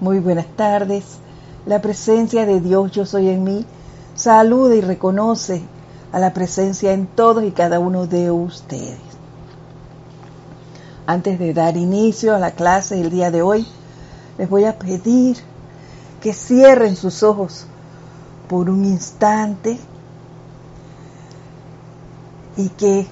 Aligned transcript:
Muy 0.00 0.18
buenas 0.18 0.46
tardes. 0.56 1.04
La 1.64 1.80
presencia 1.80 2.44
de 2.44 2.60
Dios 2.60 2.90
yo 2.90 3.06
soy 3.06 3.28
en 3.28 3.44
mí. 3.44 3.64
Saluda 4.14 4.74
y 4.74 4.80
reconoce 4.80 5.62
a 6.10 6.18
la 6.18 6.32
presencia 6.32 6.92
en 6.92 7.06
todos 7.06 7.44
y 7.44 7.52
cada 7.52 7.78
uno 7.78 8.06
de 8.06 8.30
ustedes. 8.30 8.98
Antes 11.06 11.38
de 11.38 11.54
dar 11.54 11.76
inicio 11.76 12.34
a 12.34 12.38
la 12.38 12.50
clase 12.50 12.96
del 12.96 13.10
día 13.10 13.30
de 13.30 13.42
hoy, 13.42 13.66
les 14.38 14.48
voy 14.48 14.64
a 14.64 14.78
pedir 14.78 15.36
que 16.20 16.32
cierren 16.32 16.96
sus 16.96 17.22
ojos 17.22 17.66
por 18.48 18.70
un 18.70 18.84
instante 18.84 19.78
y 22.56 22.68
que 22.70 23.06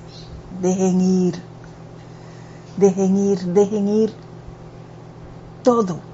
dejen 0.60 1.00
ir, 1.00 1.34
dejen 2.76 3.16
ir, 3.16 3.40
dejen 3.46 3.88
ir 3.88 4.12
todo 5.62 6.09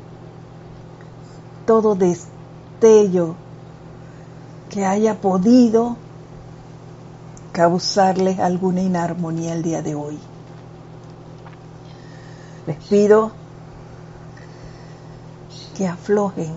todo 1.66 1.96
destello 1.96 3.34
que 4.70 4.86
haya 4.86 5.20
podido 5.20 5.96
causarles 7.52 8.38
alguna 8.38 8.82
inarmonía 8.82 9.54
el 9.54 9.62
día 9.62 9.82
de 9.82 9.94
hoy. 9.94 10.18
Les 12.66 12.76
pido 12.84 13.32
que 15.76 15.86
aflojen 15.88 16.54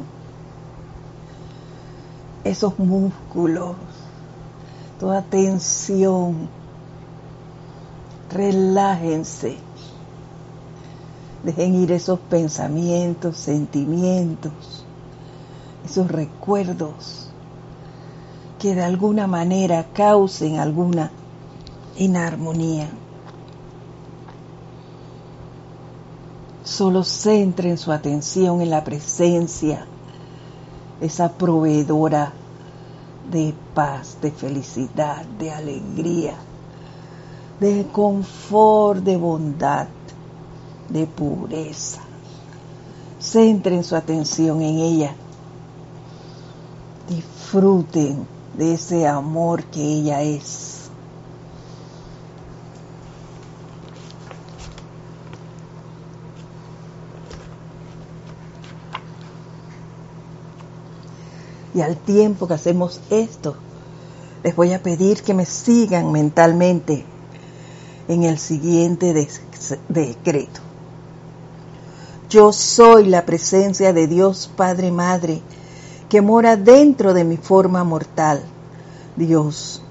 esos 2.43 2.77
músculos, 2.79 3.75
toda 4.99 5.21
tensión, 5.21 6.49
relájense, 8.31 9.57
dejen 11.43 11.75
ir 11.75 11.91
esos 11.91 12.19
pensamientos, 12.19 13.37
sentimientos 13.37 14.78
esos 15.89 16.07
recuerdos 16.07 17.29
que 18.59 18.75
de 18.75 18.83
alguna 18.83 19.25
manera 19.25 19.87
causen 19.91 20.59
alguna 20.59 21.11
inarmonía. 21.97 22.89
Solo 26.63 27.03
centren 27.03 27.77
su 27.79 27.91
atención 27.91 28.61
en 28.61 28.69
la 28.69 28.83
presencia, 28.83 29.87
esa 31.01 31.31
proveedora 31.31 32.33
de 33.31 33.55
paz, 33.73 34.17
de 34.21 34.29
felicidad, 34.29 35.25
de 35.39 35.51
alegría, 35.51 36.35
de 37.59 37.87
confort, 37.91 39.03
de 39.03 39.17
bondad, 39.17 39.87
de 40.87 41.07
pureza. 41.07 42.01
Centren 43.19 43.83
su 43.83 43.95
atención 43.95 44.61
en 44.61 44.77
ella 44.77 45.15
disfruten 47.09 48.27
de 48.57 48.75
ese 48.75 49.07
amor 49.07 49.63
que 49.63 49.81
ella 49.81 50.21
es. 50.21 50.89
Y 61.73 61.81
al 61.81 61.97
tiempo 61.97 62.47
que 62.47 62.53
hacemos 62.53 62.99
esto, 63.09 63.55
les 64.43 64.55
voy 64.55 64.73
a 64.73 64.81
pedir 64.81 65.21
que 65.23 65.33
me 65.33 65.45
sigan 65.45 66.11
mentalmente 66.11 67.05
en 68.07 68.23
el 68.23 68.37
siguiente 68.39 69.13
decreto. 69.87 70.61
Yo 72.29 72.51
soy 72.53 73.07
la 73.07 73.25
presencia 73.25 73.93
de 73.93 74.07
Dios 74.07 74.49
Padre 74.55 74.91
Madre 74.91 75.41
que 76.09 76.21
mora 76.21 76.57
dentro 76.57 77.13
de 77.13 77.23
mi 77.23 77.37
forma 77.37 77.83
mortal, 77.83 78.41
Dios. 79.15 79.83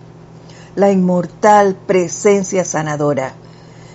La 0.75 0.91
inmortal 0.91 1.77
presencia 1.87 2.65
sanadora 2.65 3.35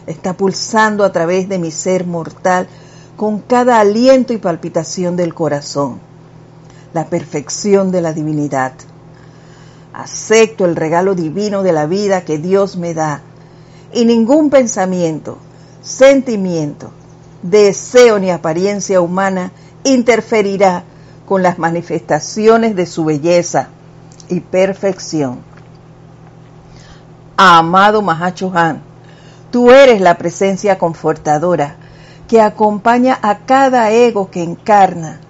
está 0.07 0.34
pulsando 0.34 1.03
a 1.03 1.11
través 1.11 1.50
de 1.50 1.59
mi 1.59 1.69
ser 1.69 2.06
mortal 2.06 2.67
con 3.17 3.39
cada 3.39 3.79
aliento 3.79 4.34
y 4.34 4.38
palpitación 4.38 5.16
del 5.16 5.34
corazón, 5.34 6.00
la 6.94 7.06
perfección 7.07 7.91
de 7.91 8.01
la 8.01 8.13
divinidad. 8.13 8.73
Acepto 9.94 10.66
el 10.66 10.75
regalo 10.75 11.16
divino 11.16 11.61
de 11.61 11.73
la 11.73 11.85
vida 11.85 12.25
que 12.25 12.38
Dios 12.38 12.78
me 12.78 12.94
da 12.94 13.22
y 13.94 14.05
ningún 14.05 14.50
pensamiento, 14.50 15.38
sentimiento, 15.81 16.90
deseo 17.44 18.17
ni 18.17 18.31
apariencia 18.31 19.01
humana 19.01 19.51
interferirá 19.84 20.84
con 21.33 21.41
las 21.41 21.57
manifestaciones 21.57 22.75
de 22.75 22.85
su 22.85 23.05
belleza 23.05 23.69
y 24.29 24.39
perfección. 24.39 25.39
Amado 27.38 28.03
Mahacho 28.03 28.51
Han, 28.53 28.83
tú 29.49 29.72
eres 29.72 29.99
la 29.99 30.19
presencia 30.19 30.77
confortadora 30.77 31.77
que 32.27 32.39
acompaña 32.39 33.17
a 33.19 33.39
cada 33.47 33.89
ego 33.89 34.29
que 34.29 34.43
encarna, 34.43 35.22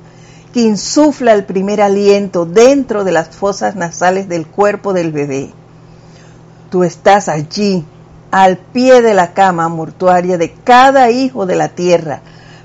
que 0.51 0.63
insufla 0.63 1.31
el 1.31 1.45
primer 1.45 1.81
aliento 1.81 2.45
dentro 2.45 3.05
de 3.05 3.13
las 3.13 3.29
fosas 3.29 3.77
nasales 3.77 4.27
del 4.27 4.45
cuerpo 4.45 4.91
del 4.91 5.13
bebé. 5.13 5.51
Tú 6.69 6.83
estás 6.83 7.29
allí, 7.29 7.85
al 8.29 8.57
pie 8.57 9.01
de 9.01 9.13
la 9.13 9.31
cama 9.31 9.69
mortuaria 9.69 10.37
de 10.37 10.51
cada 10.51 11.11
hijo 11.11 11.45
de 11.45 11.55
la 11.55 11.69
tierra, 11.69 12.19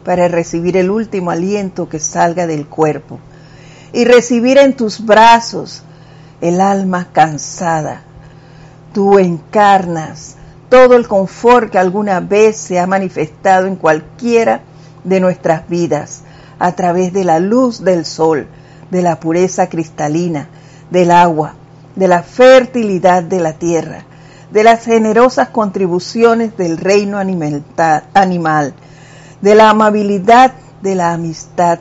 para 0.04 0.26
recibir 0.26 0.76
el 0.76 0.90
último 0.90 1.30
aliento 1.30 1.88
que 1.88 2.00
salga 2.00 2.48
del 2.48 2.66
cuerpo 2.66 3.20
y 3.92 4.04
recibir 4.04 4.58
en 4.58 4.74
tus 4.74 5.04
brazos 5.04 5.82
el 6.40 6.60
alma 6.60 7.08
cansada. 7.12 8.02
Tú 8.92 9.18
encarnas 9.18 10.36
todo 10.68 10.96
el 10.96 11.08
confort 11.08 11.70
que 11.70 11.78
alguna 11.78 12.20
vez 12.20 12.56
se 12.56 12.78
ha 12.78 12.86
manifestado 12.86 13.66
en 13.66 13.76
cualquiera 13.76 14.60
de 15.04 15.20
nuestras 15.20 15.68
vidas 15.68 16.22
a 16.58 16.72
través 16.72 17.12
de 17.12 17.24
la 17.24 17.38
luz 17.38 17.82
del 17.82 18.04
sol, 18.04 18.46
de 18.90 19.02
la 19.02 19.20
pureza 19.20 19.68
cristalina, 19.68 20.48
del 20.90 21.10
agua, 21.10 21.54
de 21.96 22.08
la 22.08 22.22
fertilidad 22.22 23.22
de 23.22 23.40
la 23.40 23.54
tierra, 23.54 24.04
de 24.50 24.64
las 24.64 24.84
generosas 24.84 25.48
contribuciones 25.48 26.56
del 26.56 26.78
reino 26.78 27.18
animal, 27.18 28.74
de 29.40 29.54
la 29.54 29.70
amabilidad, 29.70 30.52
de 30.82 30.94
la 30.94 31.12
amistad, 31.12 31.80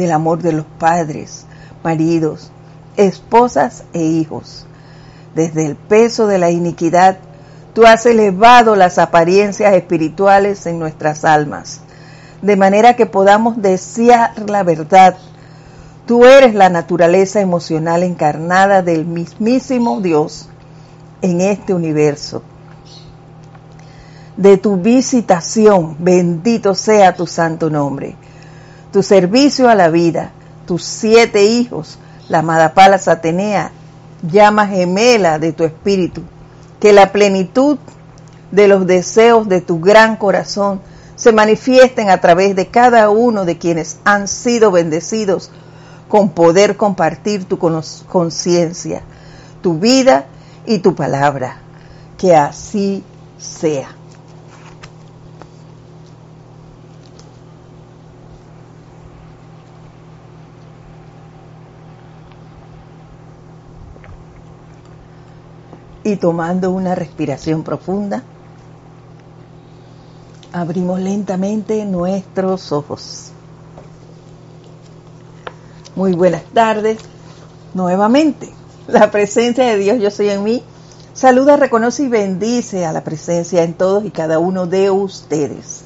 del 0.00 0.12
amor 0.12 0.40
de 0.42 0.52
los 0.52 0.64
padres, 0.78 1.44
maridos, 1.84 2.50
esposas 2.96 3.84
e 3.92 4.02
hijos. 4.02 4.66
Desde 5.34 5.66
el 5.66 5.76
peso 5.76 6.26
de 6.26 6.38
la 6.38 6.50
iniquidad, 6.50 7.18
tú 7.74 7.86
has 7.86 8.06
elevado 8.06 8.76
las 8.76 8.98
apariencias 8.98 9.74
espirituales 9.74 10.66
en 10.66 10.78
nuestras 10.78 11.24
almas, 11.24 11.82
de 12.40 12.56
manera 12.56 12.96
que 12.96 13.06
podamos 13.06 13.60
desear 13.60 14.32
la 14.48 14.62
verdad. 14.62 15.16
Tú 16.06 16.24
eres 16.24 16.54
la 16.54 16.70
naturaleza 16.70 17.40
emocional 17.40 18.02
encarnada 18.02 18.82
del 18.82 19.04
mismísimo 19.04 20.00
Dios 20.00 20.48
en 21.20 21.42
este 21.42 21.74
universo 21.74 22.42
de 24.40 24.56
tu 24.56 24.78
visitación, 24.78 25.96
bendito 25.98 26.74
sea 26.74 27.14
tu 27.14 27.26
santo 27.26 27.68
nombre. 27.68 28.16
Tu 28.92 29.02
servicio 29.02 29.68
a 29.68 29.74
la 29.74 29.88
vida, 29.88 30.32
tus 30.66 30.84
siete 30.84 31.44
hijos, 31.44 31.98
la 32.28 32.40
amada 32.40 32.74
Palas 32.74 33.08
Atenea, 33.08 33.72
llama 34.22 34.66
gemela 34.66 35.38
de 35.38 35.52
tu 35.52 35.64
espíritu, 35.64 36.22
que 36.80 36.92
la 36.92 37.12
plenitud 37.12 37.78
de 38.50 38.68
los 38.68 38.86
deseos 38.86 39.48
de 39.48 39.60
tu 39.60 39.80
gran 39.80 40.16
corazón 40.16 40.80
se 41.16 41.32
manifiesten 41.32 42.10
a 42.10 42.20
través 42.20 42.56
de 42.56 42.68
cada 42.68 43.10
uno 43.10 43.44
de 43.44 43.58
quienes 43.58 43.98
han 44.04 44.26
sido 44.26 44.70
bendecidos 44.70 45.50
con 46.08 46.30
poder 46.30 46.76
compartir 46.76 47.44
tu 47.44 47.58
conciencia, 47.58 49.02
tu 49.62 49.78
vida 49.78 50.26
y 50.66 50.78
tu 50.78 50.94
palabra. 50.94 51.58
Que 52.18 52.34
así 52.34 53.04
sea. 53.38 53.99
Y 66.04 66.16
tomando 66.16 66.70
una 66.70 66.94
respiración 66.94 67.62
profunda, 67.62 68.22
abrimos 70.52 71.00
lentamente 71.00 71.84
nuestros 71.84 72.72
ojos. 72.72 73.32
Muy 75.94 76.12
buenas 76.12 76.44
tardes. 76.54 76.98
Nuevamente, 77.74 78.50
la 78.88 79.10
presencia 79.10 79.64
de 79.64 79.76
Dios, 79.76 80.00
yo 80.00 80.10
soy 80.10 80.30
en 80.30 80.42
mí. 80.42 80.62
Saluda, 81.12 81.56
reconoce 81.56 82.04
y 82.04 82.08
bendice 82.08 82.86
a 82.86 82.92
la 82.92 83.04
presencia 83.04 83.62
en 83.62 83.74
todos 83.74 84.04
y 84.04 84.10
cada 84.10 84.38
uno 84.38 84.66
de 84.66 84.90
ustedes. 84.90 85.82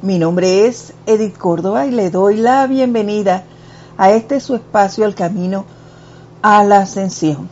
Mi 0.00 0.18
nombre 0.18 0.66
es 0.66 0.94
Edith 1.06 1.36
Córdoba 1.36 1.86
y 1.86 1.90
le 1.90 2.10
doy 2.10 2.36
la 2.36 2.66
bienvenida 2.66 3.44
a 3.98 4.10
este 4.10 4.40
su 4.40 4.54
espacio 4.54 5.04
El 5.04 5.14
Camino 5.14 5.64
a 6.42 6.64
la 6.64 6.78
Ascensión. 6.78 7.48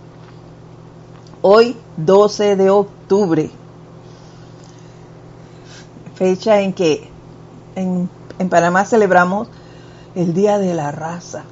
Hoy, 1.43 1.77
12 2.05 2.57
de 2.57 2.71
octubre, 2.71 3.51
fecha 6.15 6.61
en 6.61 6.73
que 6.73 7.09
en, 7.75 8.09
en 8.39 8.49
Panamá 8.49 8.85
celebramos 8.85 9.49
el 10.15 10.35
Día 10.35 10.59
de 10.59 10.75
la 10.75 10.93
Raza. 10.93 11.45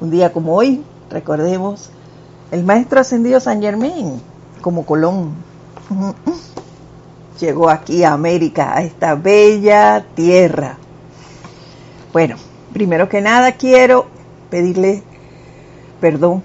Un 0.00 0.10
día 0.10 0.32
como 0.32 0.54
hoy, 0.54 0.84
recordemos, 1.10 1.90
el 2.50 2.64
Maestro 2.64 3.00
Ascendido 3.00 3.40
San 3.40 3.62
Germain, 3.62 4.20
como 4.60 4.84
Colón 4.84 5.34
llegó 7.40 7.70
aquí 7.70 8.04
a 8.04 8.12
América, 8.12 8.76
a 8.76 8.82
esta 8.82 9.14
bella 9.14 10.04
tierra. 10.14 10.76
Bueno, 12.12 12.36
primero 12.72 13.08
que 13.08 13.20
nada 13.20 13.52
quiero 13.52 14.06
pedirle 14.50 15.02
perdón 16.00 16.42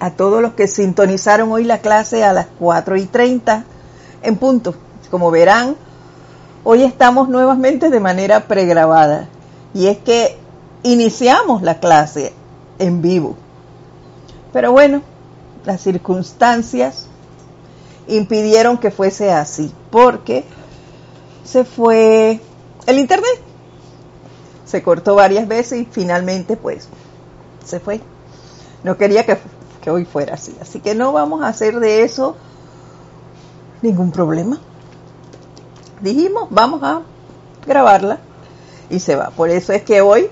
a 0.00 0.10
todos 0.10 0.42
los 0.42 0.54
que 0.54 0.68
sintonizaron 0.68 1.50
hoy 1.50 1.64
la 1.64 1.78
clase 1.78 2.24
a 2.24 2.32
las 2.32 2.46
4 2.58 2.96
y 2.96 3.06
30 3.06 3.64
en 4.22 4.36
punto. 4.36 4.74
Como 5.10 5.30
verán, 5.30 5.76
hoy 6.64 6.82
estamos 6.82 7.28
nuevamente 7.28 7.90
de 7.90 8.00
manera 8.00 8.46
pregrabada 8.46 9.28
y 9.74 9.86
es 9.86 9.98
que 9.98 10.36
iniciamos 10.82 11.62
la 11.62 11.80
clase 11.80 12.32
en 12.78 13.02
vivo. 13.02 13.36
Pero 14.52 14.72
bueno, 14.72 15.02
las 15.64 15.82
circunstancias 15.82 17.06
impidieron 18.06 18.78
que 18.78 18.90
fuese 18.90 19.30
así, 19.30 19.72
porque 19.90 20.44
se 21.44 21.64
fue 21.64 22.40
el 22.86 22.98
internet. 22.98 23.40
Se 24.64 24.82
cortó 24.82 25.14
varias 25.14 25.48
veces 25.48 25.80
y 25.80 25.88
finalmente 25.90 26.56
pues 26.56 26.88
se 27.64 27.80
fue. 27.80 28.00
No 28.84 28.96
quería 28.96 29.24
que, 29.26 29.38
hoy 29.90 30.04
fuera 30.04 30.34
así, 30.34 30.56
así 30.60 30.80
que 30.80 30.94
no 30.94 31.12
vamos 31.12 31.42
a 31.42 31.48
hacer 31.48 31.80
de 31.80 32.02
eso 32.02 32.36
ningún 33.82 34.10
problema. 34.10 34.58
Dijimos, 36.00 36.48
vamos 36.50 36.82
a 36.82 37.02
grabarla 37.66 38.18
y 38.90 39.00
se 39.00 39.16
va. 39.16 39.30
Por 39.30 39.50
eso 39.50 39.72
es 39.72 39.82
que 39.82 40.00
hoy 40.00 40.30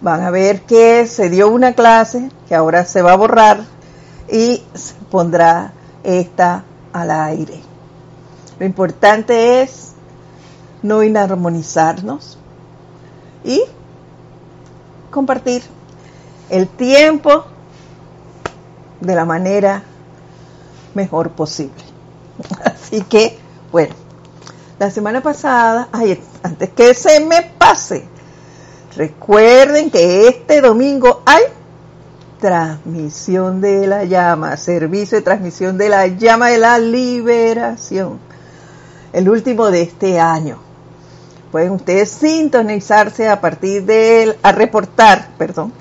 van 0.00 0.22
a 0.22 0.30
ver 0.30 0.62
que 0.62 1.06
se 1.06 1.30
dio 1.30 1.48
una 1.48 1.74
clase 1.74 2.30
que 2.48 2.54
ahora 2.54 2.84
se 2.84 3.02
va 3.02 3.12
a 3.12 3.16
borrar 3.16 3.64
y 4.30 4.62
se 4.74 4.94
pondrá 5.10 5.72
esta 6.02 6.64
al 6.92 7.10
aire. 7.10 7.60
Lo 8.58 8.66
importante 8.66 9.62
es 9.62 9.92
no 10.82 11.02
inarmonizarnos 11.02 12.38
y 13.42 13.62
compartir 15.10 15.62
el 16.50 16.68
tiempo 16.68 17.44
de 19.04 19.14
la 19.14 19.24
manera 19.24 19.82
mejor 20.94 21.30
posible. 21.30 21.82
Así 22.64 23.02
que, 23.02 23.38
bueno, 23.70 23.94
la 24.78 24.90
semana 24.90 25.22
pasada, 25.22 25.88
antes 26.42 26.70
que 26.70 26.94
se 26.94 27.20
me 27.20 27.42
pase, 27.58 28.04
recuerden 28.96 29.90
que 29.90 30.28
este 30.28 30.60
domingo 30.60 31.22
hay 31.24 31.42
transmisión 32.40 33.60
de 33.60 33.86
la 33.86 34.04
llama, 34.04 34.56
servicio 34.56 35.18
de 35.18 35.22
transmisión 35.22 35.78
de 35.78 35.88
la 35.88 36.06
llama 36.08 36.50
de 36.50 36.58
la 36.58 36.78
liberación, 36.78 38.18
el 39.12 39.28
último 39.28 39.70
de 39.70 39.82
este 39.82 40.20
año. 40.20 40.58
Pueden 41.50 41.70
ustedes 41.70 42.10
sintonizarse 42.10 43.28
a 43.28 43.40
partir 43.40 43.84
de, 43.84 44.36
a 44.42 44.52
reportar, 44.52 45.28
perdón, 45.38 45.72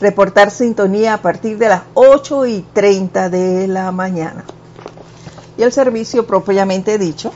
reportar 0.00 0.50
sintonía 0.50 1.14
a 1.14 1.22
partir 1.22 1.58
de 1.58 1.68
las 1.68 1.82
8 1.94 2.46
y 2.46 2.62
30 2.72 3.28
de 3.30 3.68
la 3.68 3.90
mañana. 3.92 4.44
Y 5.56 5.62
el 5.62 5.72
servicio 5.72 6.26
propiamente 6.26 6.98
dicho 6.98 7.32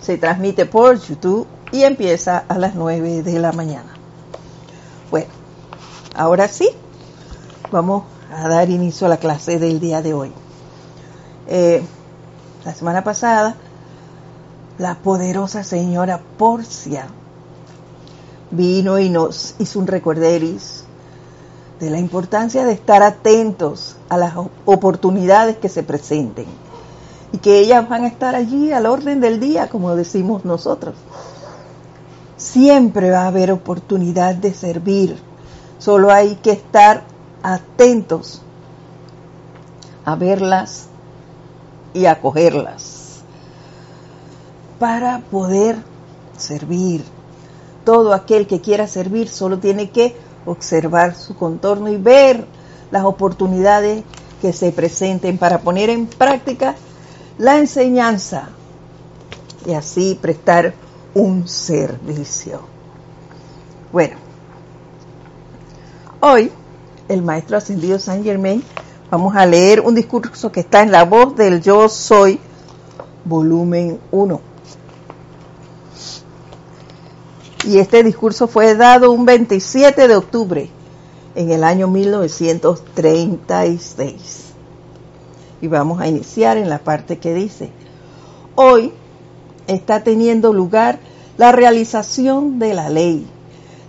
se 0.00 0.16
transmite 0.16 0.64
por 0.64 0.98
YouTube 0.98 1.46
y 1.70 1.82
empieza 1.82 2.44
a 2.48 2.58
las 2.58 2.74
9 2.74 3.22
de 3.22 3.38
la 3.38 3.52
mañana. 3.52 3.92
Bueno, 5.10 5.28
ahora 6.14 6.48
sí, 6.48 6.70
vamos 7.70 8.04
a 8.32 8.48
dar 8.48 8.70
inicio 8.70 9.06
a 9.06 9.10
la 9.10 9.18
clase 9.18 9.58
del 9.58 9.80
día 9.80 10.00
de 10.00 10.14
hoy. 10.14 10.32
Eh, 11.46 11.82
la 12.64 12.74
semana 12.74 13.04
pasada, 13.04 13.54
la 14.78 14.94
poderosa 14.94 15.62
señora 15.62 16.20
Porcia 16.38 17.06
vino 18.50 18.98
y 18.98 19.10
nos 19.10 19.56
hizo 19.58 19.78
un 19.78 19.86
recorderis 19.86 20.84
de 21.80 21.90
la 21.90 21.98
importancia 21.98 22.64
de 22.64 22.72
estar 22.72 23.02
atentos 23.02 23.96
a 24.08 24.16
las 24.16 24.34
oportunidades 24.64 25.58
que 25.58 25.68
se 25.68 25.82
presenten 25.82 26.46
y 27.32 27.38
que 27.38 27.60
ellas 27.60 27.88
van 27.88 28.04
a 28.04 28.08
estar 28.08 28.34
allí 28.34 28.72
al 28.72 28.86
orden 28.86 29.20
del 29.20 29.38
día, 29.38 29.68
como 29.68 29.94
decimos 29.94 30.44
nosotros. 30.44 30.94
Siempre 32.36 33.10
va 33.10 33.22
a 33.22 33.26
haber 33.28 33.52
oportunidad 33.52 34.34
de 34.34 34.54
servir, 34.54 35.18
solo 35.78 36.10
hay 36.10 36.36
que 36.36 36.52
estar 36.52 37.04
atentos 37.42 38.42
a 40.04 40.16
verlas 40.16 40.86
y 41.92 42.06
acogerlas 42.06 43.20
para 44.78 45.20
poder 45.30 45.76
servir. 46.36 47.04
Todo 47.84 48.12
aquel 48.12 48.46
que 48.46 48.60
quiera 48.60 48.86
servir 48.86 49.28
solo 49.28 49.58
tiene 49.58 49.90
que 49.90 50.16
observar 50.48 51.14
su 51.14 51.36
contorno 51.36 51.88
y 51.88 51.96
ver 51.96 52.44
las 52.90 53.04
oportunidades 53.04 54.04
que 54.40 54.52
se 54.52 54.72
presenten 54.72 55.38
para 55.38 55.60
poner 55.60 55.90
en 55.90 56.06
práctica 56.06 56.74
la 57.38 57.58
enseñanza 57.58 58.50
y 59.66 59.74
así 59.74 60.18
prestar 60.20 60.74
un 61.14 61.46
servicio. 61.48 62.60
Bueno, 63.92 64.16
hoy 66.20 66.52
el 67.08 67.22
maestro 67.22 67.56
ascendido 67.56 67.98
San 67.98 68.22
Germain, 68.22 68.62
vamos 69.10 69.34
a 69.34 69.46
leer 69.46 69.80
un 69.80 69.94
discurso 69.94 70.52
que 70.52 70.60
está 70.60 70.82
en 70.82 70.92
la 70.92 71.04
voz 71.04 71.34
del 71.36 71.60
Yo 71.62 71.88
Soy, 71.88 72.38
volumen 73.24 73.98
1. 74.10 74.40
Y 77.68 77.78
este 77.78 78.02
discurso 78.02 78.48
fue 78.48 78.74
dado 78.74 79.12
un 79.12 79.26
27 79.26 80.08
de 80.08 80.16
octubre 80.16 80.70
en 81.34 81.50
el 81.50 81.62
año 81.62 81.86
1936. 81.86 84.44
Y 85.60 85.66
vamos 85.66 86.00
a 86.00 86.08
iniciar 86.08 86.56
en 86.56 86.70
la 86.70 86.78
parte 86.78 87.18
que 87.18 87.34
dice, 87.34 87.70
hoy 88.54 88.94
está 89.66 90.02
teniendo 90.02 90.54
lugar 90.54 90.98
la 91.36 91.52
realización 91.52 92.58
de 92.58 92.72
la 92.72 92.88
ley, 92.88 93.26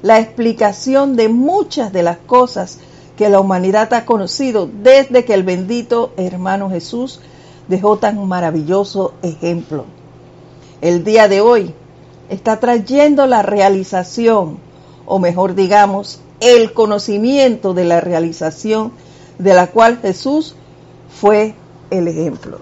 la 0.01 0.19
explicación 0.19 1.15
de 1.15 1.29
muchas 1.29 1.93
de 1.93 2.03
las 2.03 2.17
cosas 2.17 2.79
que 3.15 3.29
la 3.29 3.39
humanidad 3.39 3.93
ha 3.93 4.03
conocido 4.03 4.69
desde 4.83 5.23
que 5.23 5.33
el 5.33 5.43
bendito 5.43 6.11
hermano 6.17 6.69
Jesús 6.69 7.21
dejó 7.69 7.97
tan 7.97 8.27
maravilloso 8.27 9.13
ejemplo. 9.21 9.85
El 10.81 11.05
día 11.05 11.29
de 11.29 11.39
hoy 11.39 11.73
está 12.29 12.59
trayendo 12.59 13.25
la 13.27 13.41
realización, 13.41 14.57
o 15.05 15.19
mejor 15.19 15.55
digamos, 15.55 16.21
el 16.39 16.73
conocimiento 16.73 17.73
de 17.73 17.85
la 17.85 18.01
realización 18.01 18.91
de 19.37 19.53
la 19.53 19.67
cual 19.67 19.99
Jesús 20.01 20.55
fue 21.19 21.55
el 21.89 22.07
ejemplo. 22.07 22.59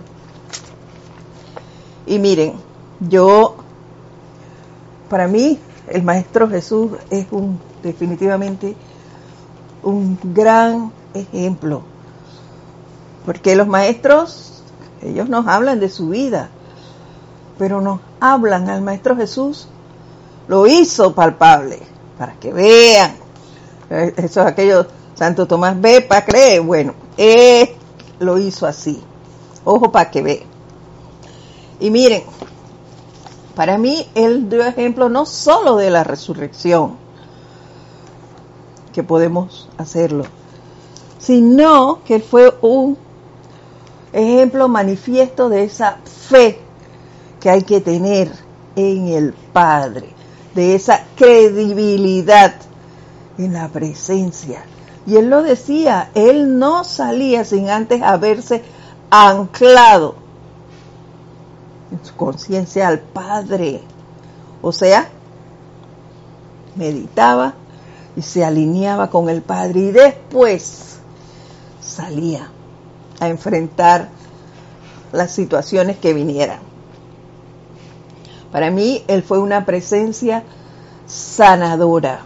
Y 2.05 2.19
miren, 2.19 2.53
yo, 3.01 3.55
para 5.09 5.27
mí, 5.27 5.59
el 5.89 6.03
Maestro 6.03 6.49
Jesús 6.49 6.91
es 7.09 7.27
un 7.31 7.59
definitivamente 7.83 8.75
un 9.83 10.17
gran 10.33 10.91
ejemplo. 11.13 11.83
Porque 13.25 13.55
los 13.55 13.67
maestros, 13.67 14.63
ellos 15.01 15.29
nos 15.29 15.47
hablan 15.47 15.79
de 15.79 15.89
su 15.89 16.09
vida, 16.09 16.49
pero 17.57 17.81
nos 17.81 17.99
hablan 18.19 18.69
al 18.69 18.81
Maestro 18.81 19.15
Jesús, 19.15 19.67
lo 20.47 20.67
hizo 20.67 21.13
palpable, 21.13 21.79
para 22.17 22.33
que 22.33 22.53
vean. 22.53 23.15
Eso 23.89 24.41
es 24.41 24.47
aquello, 24.47 24.85
Santo 25.15 25.47
Tomás 25.47 25.79
ve 25.79 26.01
para 26.01 26.25
creer, 26.25 26.61
bueno, 26.61 26.93
él 27.17 27.69
lo 28.19 28.37
hizo 28.37 28.65
así. 28.65 29.01
Ojo 29.63 29.91
para 29.91 30.11
que 30.11 30.21
ve. 30.21 30.45
Y 31.79 31.89
miren, 31.89 32.23
para 33.55 33.77
mí 33.77 34.07
él 34.15 34.49
dio 34.49 34.63
ejemplo 34.65 35.09
no 35.09 35.25
solo 35.25 35.77
de 35.77 35.89
la 35.89 36.03
resurrección, 36.03 36.95
que 38.93 39.03
podemos 39.03 39.69
hacerlo, 39.77 40.23
sino 41.19 42.03
que 42.03 42.19
fue 42.19 42.57
un 42.61 42.97
ejemplo 44.11 44.67
manifiesto 44.67 45.49
de 45.49 45.65
esa 45.65 45.97
fe 46.05 46.66
que 47.39 47.49
hay 47.49 47.63
que 47.63 47.81
tener 47.81 48.31
en 48.75 49.07
el 49.07 49.33
Padre, 49.33 50.09
de 50.53 50.75
esa 50.75 51.03
credibilidad 51.15 52.55
en 53.37 53.53
la 53.53 53.69
presencia. 53.69 54.63
Y 55.05 55.15
él 55.15 55.29
lo 55.29 55.41
decía, 55.41 56.11
él 56.15 56.59
no 56.59 56.83
salía 56.83 57.45
sin 57.45 57.69
antes 57.69 58.01
haberse 58.01 58.63
anclado 59.09 60.15
en 61.91 62.03
su 62.05 62.15
conciencia 62.15 62.87
al 62.87 62.99
Padre. 62.99 63.81
O 64.61 64.71
sea, 64.71 65.09
meditaba 66.75 67.53
y 68.15 68.21
se 68.21 68.43
alineaba 68.43 69.09
con 69.09 69.29
el 69.29 69.41
Padre 69.41 69.79
y 69.79 69.91
después 69.91 70.97
salía 71.79 72.49
a 73.19 73.29
enfrentar 73.29 74.09
las 75.11 75.31
situaciones 75.31 75.97
que 75.97 76.13
vinieran. 76.13 76.66
Para 78.51 78.71
mí, 78.71 79.03
Él 79.07 79.23
fue 79.23 79.39
una 79.39 79.65
presencia 79.65 80.43
sanadora. 81.05 82.21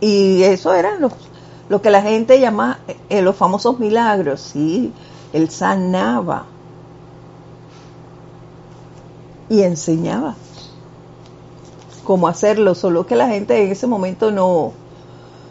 Y 0.00 0.42
eso 0.42 0.74
era 0.74 0.98
lo, 0.98 1.82
que 1.82 1.90
la 1.90 2.02
gente 2.02 2.38
llama 2.38 2.78
eh, 3.08 3.22
los 3.22 3.36
famosos 3.36 3.78
milagros, 3.78 4.40
¿sí? 4.40 4.92
Él 5.32 5.50
sanaba 5.50 6.46
y 9.48 9.62
enseñaba 9.62 10.34
cómo 12.04 12.28
hacerlo, 12.28 12.74
solo 12.74 13.06
que 13.06 13.16
la 13.16 13.28
gente 13.28 13.64
en 13.64 13.72
ese 13.72 13.86
momento 13.86 14.30
no, 14.30 14.72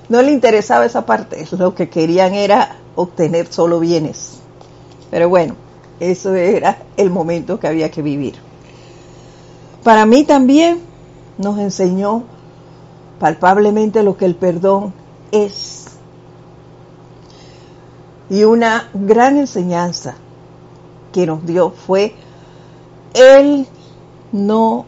no 0.10 0.22
le 0.22 0.32
interesaba 0.32 0.86
esa 0.86 1.06
parte, 1.06 1.46
lo 1.58 1.76
que 1.76 1.90
querían 1.90 2.34
era 2.34 2.78
obtener 2.96 3.52
solo 3.52 3.80
bienes. 3.80 4.40
Pero 5.12 5.28
bueno, 5.28 5.56
eso 6.00 6.34
era 6.36 6.78
el 6.98 7.10
momento 7.10 7.60
que 7.60 7.68
había 7.68 7.90
que 7.92 8.02
vivir. 8.02 8.36
Para 9.84 10.06
mí 10.06 10.24
también 10.24 10.80
nos 11.38 11.60
enseñó 11.60 12.24
palpablemente 13.20 14.04
lo 14.04 14.18
que 14.18 14.26
el 14.26 14.36
perdón 14.36 14.94
es. 15.32 15.86
Y 18.30 18.44
una 18.44 18.90
gran 18.94 19.38
enseñanza 19.38 20.16
que 21.14 21.26
nos 21.26 21.46
dio 21.46 21.72
fue 21.72 22.16
el 23.14 23.68
no 24.32 24.86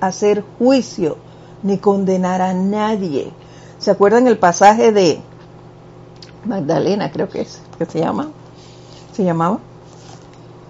hacer 0.00 0.44
juicio 0.58 1.16
ni 1.62 1.78
condenar 1.78 2.42
a 2.42 2.54
nadie. 2.54 3.32
¿Se 3.78 3.90
acuerdan 3.90 4.26
el 4.26 4.38
pasaje 4.38 4.92
de 4.92 5.20
Magdalena, 6.44 7.10
creo 7.10 7.28
que 7.28 7.40
es, 7.40 7.60
que 7.78 7.86
se 7.86 8.00
llama? 8.00 8.28
¿Se 9.12 9.24
llamaba? 9.24 9.58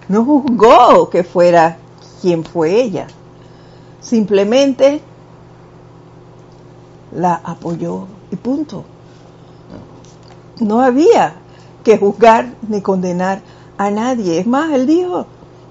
No 0.09 0.23
juzgó 0.23 1.09
que 1.09 1.23
fuera 1.23 1.77
quien 2.21 2.43
fue 2.43 2.81
ella. 2.81 3.07
Simplemente 3.99 5.01
la 7.11 7.41
apoyó 7.43 8.07
y 8.31 8.35
punto. 8.35 8.85
No 10.59 10.81
había 10.81 11.35
que 11.83 11.97
juzgar 11.97 12.53
ni 12.67 12.81
condenar 12.81 13.41
a 13.77 13.91
nadie. 13.91 14.39
Es 14.39 14.47
más, 14.47 14.71
él 14.71 14.87
dijo, 14.87 15.27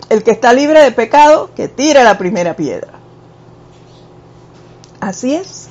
el 0.08 0.22
que 0.22 0.30
está 0.30 0.52
libre 0.52 0.82
de 0.82 0.92
pecado, 0.92 1.50
que 1.54 1.68
tire 1.68 2.04
la 2.04 2.18
primera 2.18 2.54
piedra. 2.54 2.92
Así 5.00 5.34
es. 5.34 5.68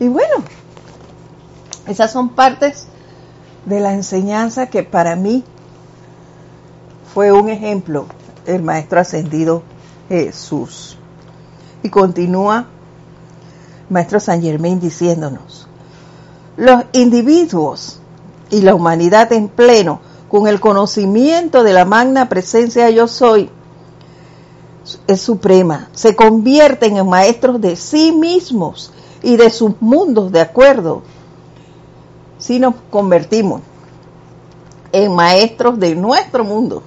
Y 0.00 0.08
bueno, 0.08 0.42
esas 1.86 2.12
son 2.12 2.30
partes 2.30 2.86
de 3.66 3.80
la 3.80 3.92
enseñanza 3.94 4.66
que 4.66 4.82
para 4.82 5.16
mí 5.16 5.44
fue 7.14 7.30
un 7.32 7.48
ejemplo 7.48 8.06
el 8.46 8.62
Maestro 8.62 9.00
Ascendido 9.00 9.62
Jesús. 10.08 10.96
Y 11.82 11.90
continúa 11.90 12.66
Maestro 13.90 14.20
San 14.20 14.40
Germain 14.40 14.80
diciéndonos, 14.80 15.68
los 16.56 16.84
individuos 16.92 17.98
y 18.50 18.62
la 18.62 18.74
humanidad 18.74 19.32
en 19.32 19.48
pleno, 19.48 20.00
con 20.28 20.46
el 20.46 20.60
conocimiento 20.60 21.62
de 21.62 21.74
la 21.74 21.84
magna 21.84 22.28
presencia 22.28 22.88
yo 22.88 23.06
soy, 23.06 23.50
es 25.06 25.20
suprema, 25.20 25.88
se 25.92 26.16
convierten 26.16 26.96
en 26.96 27.08
maestros 27.08 27.60
de 27.60 27.76
sí 27.76 28.12
mismos 28.12 28.92
y 29.22 29.36
de 29.36 29.50
sus 29.50 29.80
mundos, 29.80 30.32
de 30.32 30.40
acuerdo. 30.40 31.02
Si 32.38 32.58
nos 32.58 32.74
convertimos 32.90 33.60
en 34.90 35.14
maestros 35.14 35.78
de 35.78 35.94
nuestro 35.94 36.44
mundo, 36.44 36.82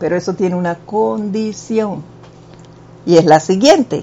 pero 0.00 0.16
eso 0.16 0.34
tiene 0.34 0.56
una 0.56 0.74
condición 0.76 2.02
y 3.04 3.18
es 3.18 3.26
la 3.26 3.38
siguiente, 3.38 4.02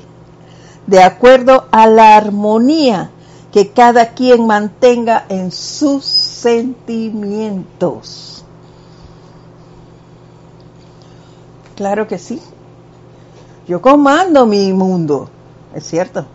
de 0.86 1.02
acuerdo 1.02 1.66
a 1.72 1.88
la 1.88 2.16
armonía 2.16 3.10
que 3.52 3.72
cada 3.72 4.14
quien 4.14 4.46
mantenga 4.46 5.26
en 5.28 5.52
sus 5.52 6.06
sentimientos. 6.06 8.46
Claro 11.76 12.08
que 12.08 12.20
sí. 12.20 12.42
Yo 13.68 13.82
comando 13.82 14.46
mi 14.46 14.72
mundo, 14.74 15.30
es 15.74 15.84
cierto. 15.84 16.28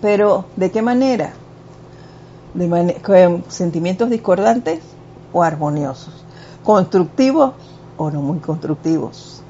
Pero, 0.00 0.46
¿de 0.56 0.70
qué 0.70 0.80
manera? 0.82 1.34
De 2.54 3.00
¿Con 3.02 3.44
sentimientos 3.48 4.08
discordantes 4.10 4.93
o 5.34 5.42
armoniosos? 5.42 6.14
¿Constructivos 6.62 7.52
o 7.98 8.10
no 8.10 8.22
muy 8.22 8.38
constructivos? 8.38 9.42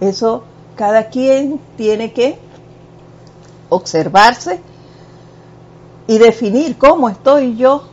Eso 0.00 0.44
cada 0.76 1.08
quien 1.08 1.58
tiene 1.78 2.12
que 2.12 2.38
observarse 3.70 4.60
y 6.06 6.18
definir 6.18 6.76
cómo 6.76 7.08
estoy 7.08 7.56
yo 7.56 7.84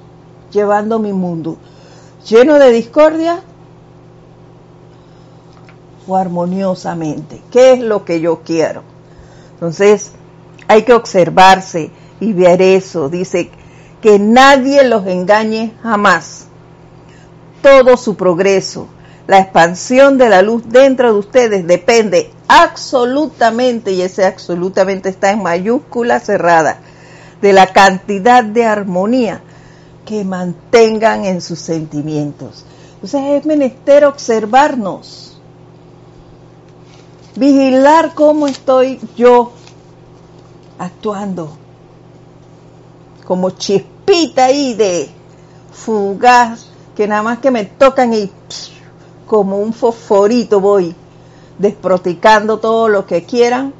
llevando 0.51 0.99
mi 0.99 1.13
mundo 1.13 1.57
lleno 2.25 2.55
de 2.55 2.71
discordia 2.71 3.41
o 6.07 6.15
armoniosamente. 6.15 7.41
¿Qué 7.51 7.73
es 7.73 7.79
lo 7.79 8.05
que 8.05 8.19
yo 8.19 8.41
quiero? 8.43 8.83
Entonces, 9.53 10.11
hay 10.67 10.83
que 10.83 10.93
observarse 10.93 11.91
y 12.19 12.33
ver 12.33 12.61
eso. 12.61 13.09
Dice 13.09 13.49
que 14.01 14.19
nadie 14.19 14.83
los 14.83 15.05
engañe 15.07 15.73
jamás. 15.81 16.47
Todo 17.65 17.97
su 17.97 18.13
progreso, 18.13 18.85
la 19.25 19.39
expansión 19.39 20.19
de 20.19 20.29
la 20.29 20.43
luz 20.43 20.61
dentro 20.67 21.11
de 21.11 21.17
ustedes 21.17 21.65
depende 21.65 22.31
absolutamente, 22.47 23.91
y 23.91 24.03
ese 24.03 24.23
absolutamente 24.23 25.09
está 25.09 25.31
en 25.31 25.41
mayúscula 25.41 26.19
cerrada, 26.19 26.77
de 27.41 27.53
la 27.53 27.73
cantidad 27.73 28.43
de 28.43 28.65
armonía 28.65 29.41
que 30.05 30.23
mantengan 30.23 31.25
en 31.25 31.41
sus 31.41 31.57
sentimientos. 31.57 32.65
Entonces 32.93 33.21
es 33.31 33.45
menester 33.47 34.05
observarnos, 34.05 35.39
vigilar 37.35 38.13
cómo 38.13 38.45
estoy 38.45 38.99
yo 39.17 39.53
actuando, 40.77 41.57
como 43.25 43.49
chispita 43.49 44.45
ahí 44.45 44.75
de 44.75 45.09
fugaz, 45.73 46.74
que 46.95 47.07
nada 47.07 47.23
más 47.23 47.39
que 47.39 47.51
me 47.51 47.65
tocan 47.65 48.13
y 48.13 48.31
como 49.27 49.59
un 49.59 49.73
fosforito 49.73 50.59
voy 50.59 50.95
desproticando 51.57 52.59
todo 52.59 52.87
lo 52.87 53.05
que 53.05 53.23
quieran, 53.23 53.73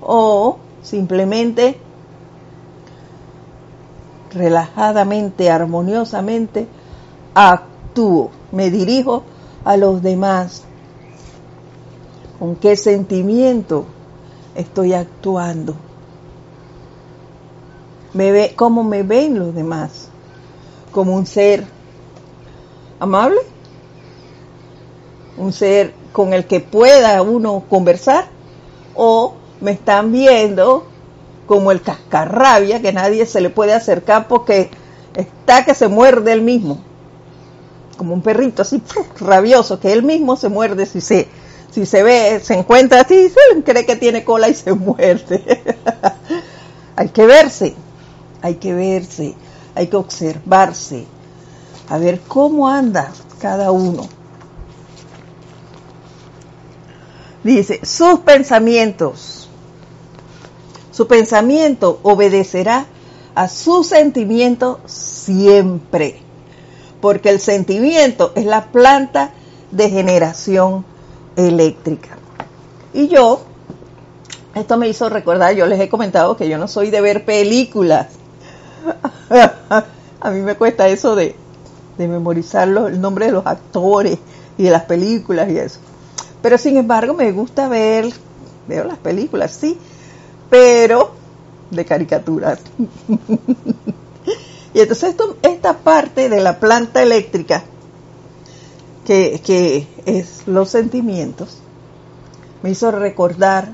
o 0.00 0.58
simplemente 0.82 1.78
relajadamente, 4.32 5.50
armoniosamente, 5.50 6.66
actúo, 7.34 8.30
me 8.52 8.70
dirijo 8.70 9.22
a 9.64 9.76
los 9.76 10.02
demás. 10.02 10.64
¿Con 12.38 12.56
qué 12.56 12.76
sentimiento 12.76 13.86
estoy 14.54 14.92
actuando? 14.92 15.76
Me 18.12 18.30
ve, 18.32 18.52
¿Cómo 18.54 18.84
me 18.84 19.02
ven 19.02 19.38
los 19.38 19.54
demás? 19.54 20.08
¿Como 20.92 21.14
un 21.16 21.26
ser 21.26 21.64
amable? 23.00 23.40
¿Un 25.36 25.52
ser 25.52 25.92
con 26.12 26.32
el 26.32 26.46
que 26.46 26.60
pueda 26.60 27.20
uno 27.22 27.64
conversar? 27.68 28.26
¿O 28.94 29.34
me 29.60 29.72
están 29.72 30.12
viendo 30.12 30.86
como 31.46 31.72
el 31.72 31.82
cascarrabia, 31.82 32.80
que 32.80 32.92
nadie 32.92 33.26
se 33.26 33.40
le 33.40 33.50
puede 33.50 33.72
acercar 33.72 34.28
porque 34.28 34.70
está 35.14 35.64
que 35.64 35.74
se 35.74 35.88
muerde 35.88 36.32
él 36.32 36.42
mismo, 36.42 36.78
como 37.96 38.14
un 38.14 38.22
perrito 38.22 38.62
así 38.62 38.82
rabioso, 39.20 39.80
que 39.80 39.92
él 39.92 40.02
mismo 40.02 40.36
se 40.36 40.48
muerde 40.48 40.86
si 40.86 41.00
se, 41.00 41.28
si 41.70 41.86
se 41.86 42.02
ve, 42.02 42.40
se 42.42 42.54
encuentra 42.54 43.02
así, 43.02 43.32
cree 43.64 43.86
que 43.86 43.96
tiene 43.96 44.24
cola 44.24 44.48
y 44.48 44.54
se 44.54 44.72
muerde. 44.72 45.62
hay 46.96 47.08
que 47.08 47.26
verse, 47.26 47.74
hay 48.42 48.54
que 48.56 48.74
verse, 48.74 49.34
hay 49.74 49.86
que 49.88 49.96
observarse, 49.96 51.06
a 51.88 51.98
ver 51.98 52.20
cómo 52.26 52.68
anda 52.68 53.12
cada 53.40 53.70
uno. 53.70 54.08
Dice, 57.42 57.80
sus 57.84 58.20
pensamientos, 58.20 59.48
su 60.90 61.06
pensamiento 61.06 62.00
obedecerá 62.02 62.86
a 63.34 63.48
su 63.48 63.84
sentimiento 63.84 64.80
siempre, 64.86 66.20
porque 67.02 67.28
el 67.28 67.40
sentimiento 67.40 68.32
es 68.34 68.46
la 68.46 68.66
planta 68.72 69.32
de 69.70 69.90
generación 69.90 70.86
eléctrica. 71.36 72.16
Y 72.94 73.08
yo, 73.08 73.42
esto 74.54 74.78
me 74.78 74.88
hizo 74.88 75.10
recordar, 75.10 75.54
yo 75.54 75.66
les 75.66 75.80
he 75.80 75.90
comentado 75.90 76.36
que 76.36 76.48
yo 76.48 76.56
no 76.56 76.66
soy 76.68 76.90
de 76.90 77.02
ver 77.02 77.26
películas. 77.26 78.06
a 80.20 80.30
mí 80.30 80.40
me 80.40 80.54
cuesta 80.54 80.88
eso 80.88 81.14
de, 81.14 81.34
de 81.98 82.08
memorizar 82.08 82.68
el 82.68 83.00
nombre 83.00 83.26
de 83.26 83.32
los 83.32 83.46
actores 83.46 84.18
y 84.58 84.64
de 84.64 84.70
las 84.70 84.84
películas 84.84 85.50
y 85.50 85.58
eso. 85.58 85.78
Pero 86.42 86.58
sin 86.58 86.76
embargo 86.76 87.14
me 87.14 87.32
gusta 87.32 87.68
ver, 87.68 88.12
veo 88.68 88.84
las 88.84 88.98
películas, 88.98 89.52
sí, 89.52 89.78
pero 90.50 91.12
de 91.70 91.84
caricaturas. 91.84 92.60
y 94.74 94.80
entonces 94.80 95.10
esto, 95.10 95.36
esta 95.42 95.78
parte 95.78 96.28
de 96.28 96.40
la 96.40 96.58
planta 96.60 97.02
eléctrica, 97.02 97.62
que, 99.06 99.40
que 99.44 99.86
es 100.06 100.46
los 100.46 100.70
sentimientos, 100.70 101.58
me 102.62 102.70
hizo 102.70 102.90
recordar 102.90 103.68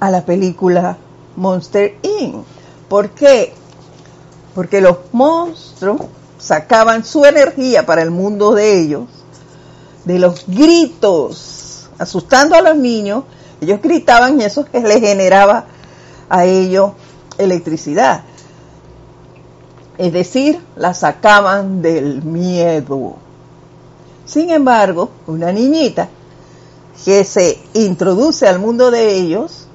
a 0.00 0.10
la 0.10 0.24
película 0.24 0.96
Monster 1.36 1.96
Inc. 2.02 2.44
¿Por 2.88 3.10
qué? 3.10 3.52
Porque 4.54 4.80
los 4.80 4.96
monstruos 5.12 6.02
sacaban 6.38 7.04
su 7.04 7.24
energía 7.24 7.84
para 7.84 8.02
el 8.02 8.10
mundo 8.10 8.54
de 8.54 8.80
ellos 8.80 9.04
de 10.08 10.18
los 10.18 10.44
gritos, 10.46 11.90
asustando 11.98 12.56
a 12.56 12.62
los 12.62 12.76
niños, 12.76 13.24
ellos 13.60 13.80
gritaban 13.82 14.40
y 14.40 14.44
eso 14.44 14.64
les 14.72 15.00
generaba 15.00 15.66
a 16.30 16.46
ellos 16.46 16.92
electricidad. 17.36 18.22
Es 19.98 20.10
decir, 20.12 20.60
la 20.76 20.94
sacaban 20.94 21.82
del 21.82 22.22
miedo. 22.22 23.16
Sin 24.24 24.48
embargo, 24.48 25.10
una 25.26 25.52
niñita 25.52 26.08
que 27.04 27.24
se 27.24 27.58
introduce 27.74 28.48
al 28.48 28.58
mundo 28.58 28.90
de 28.90 29.14
ellos, 29.14 29.66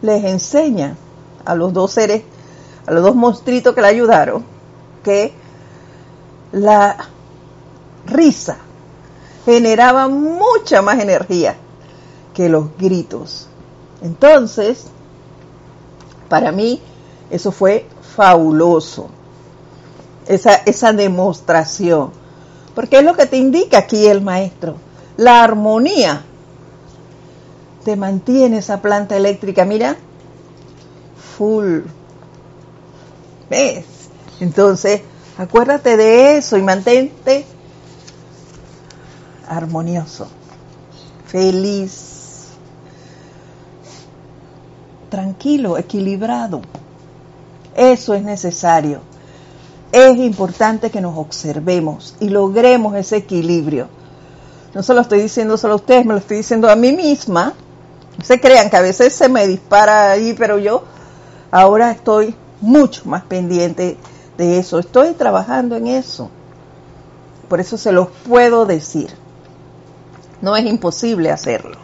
les 0.00 0.24
enseña 0.24 0.96
a 1.44 1.56
los 1.56 1.72
dos 1.72 1.90
seres, 1.90 2.22
a 2.86 2.92
los 2.92 3.02
dos 3.02 3.16
monstruitos 3.16 3.74
que 3.74 3.80
la 3.80 3.88
ayudaron, 3.88 4.44
que 5.02 5.32
la 6.54 6.96
risa 8.06 8.58
generaba 9.44 10.08
mucha 10.08 10.82
más 10.82 11.00
energía 11.00 11.56
que 12.32 12.48
los 12.48 12.76
gritos. 12.78 13.48
Entonces, 14.02 14.86
para 16.28 16.52
mí, 16.52 16.80
eso 17.30 17.50
fue 17.50 17.86
fabuloso, 18.14 19.08
esa, 20.26 20.54
esa 20.54 20.92
demostración. 20.92 22.10
Porque 22.74 22.98
es 22.98 23.04
lo 23.04 23.14
que 23.14 23.26
te 23.26 23.36
indica 23.36 23.78
aquí 23.78 24.06
el 24.06 24.20
maestro. 24.20 24.76
La 25.16 25.42
armonía 25.42 26.24
te 27.84 27.96
mantiene 27.96 28.58
esa 28.58 28.80
planta 28.80 29.16
eléctrica, 29.16 29.64
mira, 29.64 29.96
full. 31.36 31.80
¿Ves? 33.50 33.84
Entonces, 34.40 35.02
acuérdate 35.38 35.96
de 35.96 36.36
eso 36.36 36.56
y 36.56 36.62
mantente 36.62 37.44
armonioso, 39.48 40.28
feliz, 41.26 42.48
tranquilo, 45.10 45.78
equilibrado. 45.78 46.62
Eso 47.76 48.14
es 48.14 48.22
necesario. 48.22 49.00
Es 49.92 50.16
importante 50.16 50.90
que 50.90 51.00
nos 51.00 51.16
observemos 51.16 52.16
y 52.20 52.28
logremos 52.28 52.96
ese 52.96 53.18
equilibrio. 53.18 53.88
No 54.74 54.82
se 54.82 54.92
lo 54.92 55.00
estoy 55.00 55.20
diciendo 55.20 55.56
solo 55.56 55.74
a 55.74 55.76
ustedes, 55.76 56.04
me 56.04 56.14
lo 56.14 56.18
estoy 56.18 56.38
diciendo 56.38 56.68
a 56.68 56.74
mí 56.74 56.92
misma. 56.92 57.54
No 58.18 58.24
se 58.24 58.40
crean 58.40 58.70
que 58.70 58.76
a 58.76 58.80
veces 58.80 59.14
se 59.14 59.28
me 59.28 59.46
dispara 59.46 60.10
ahí, 60.10 60.34
pero 60.36 60.58
yo 60.58 60.82
ahora 61.50 61.92
estoy 61.92 62.34
mucho 62.60 63.02
más 63.04 63.22
pendiente 63.22 63.96
de 64.36 64.58
eso. 64.58 64.78
Estoy 64.78 65.14
trabajando 65.14 65.76
en 65.76 65.86
eso. 65.86 66.30
Por 67.48 67.60
eso 67.60 67.76
se 67.76 67.92
los 67.92 68.08
puedo 68.26 68.66
decir. 68.66 69.10
No 70.40 70.56
es 70.56 70.64
imposible 70.66 71.30
hacerlo. 71.30 71.76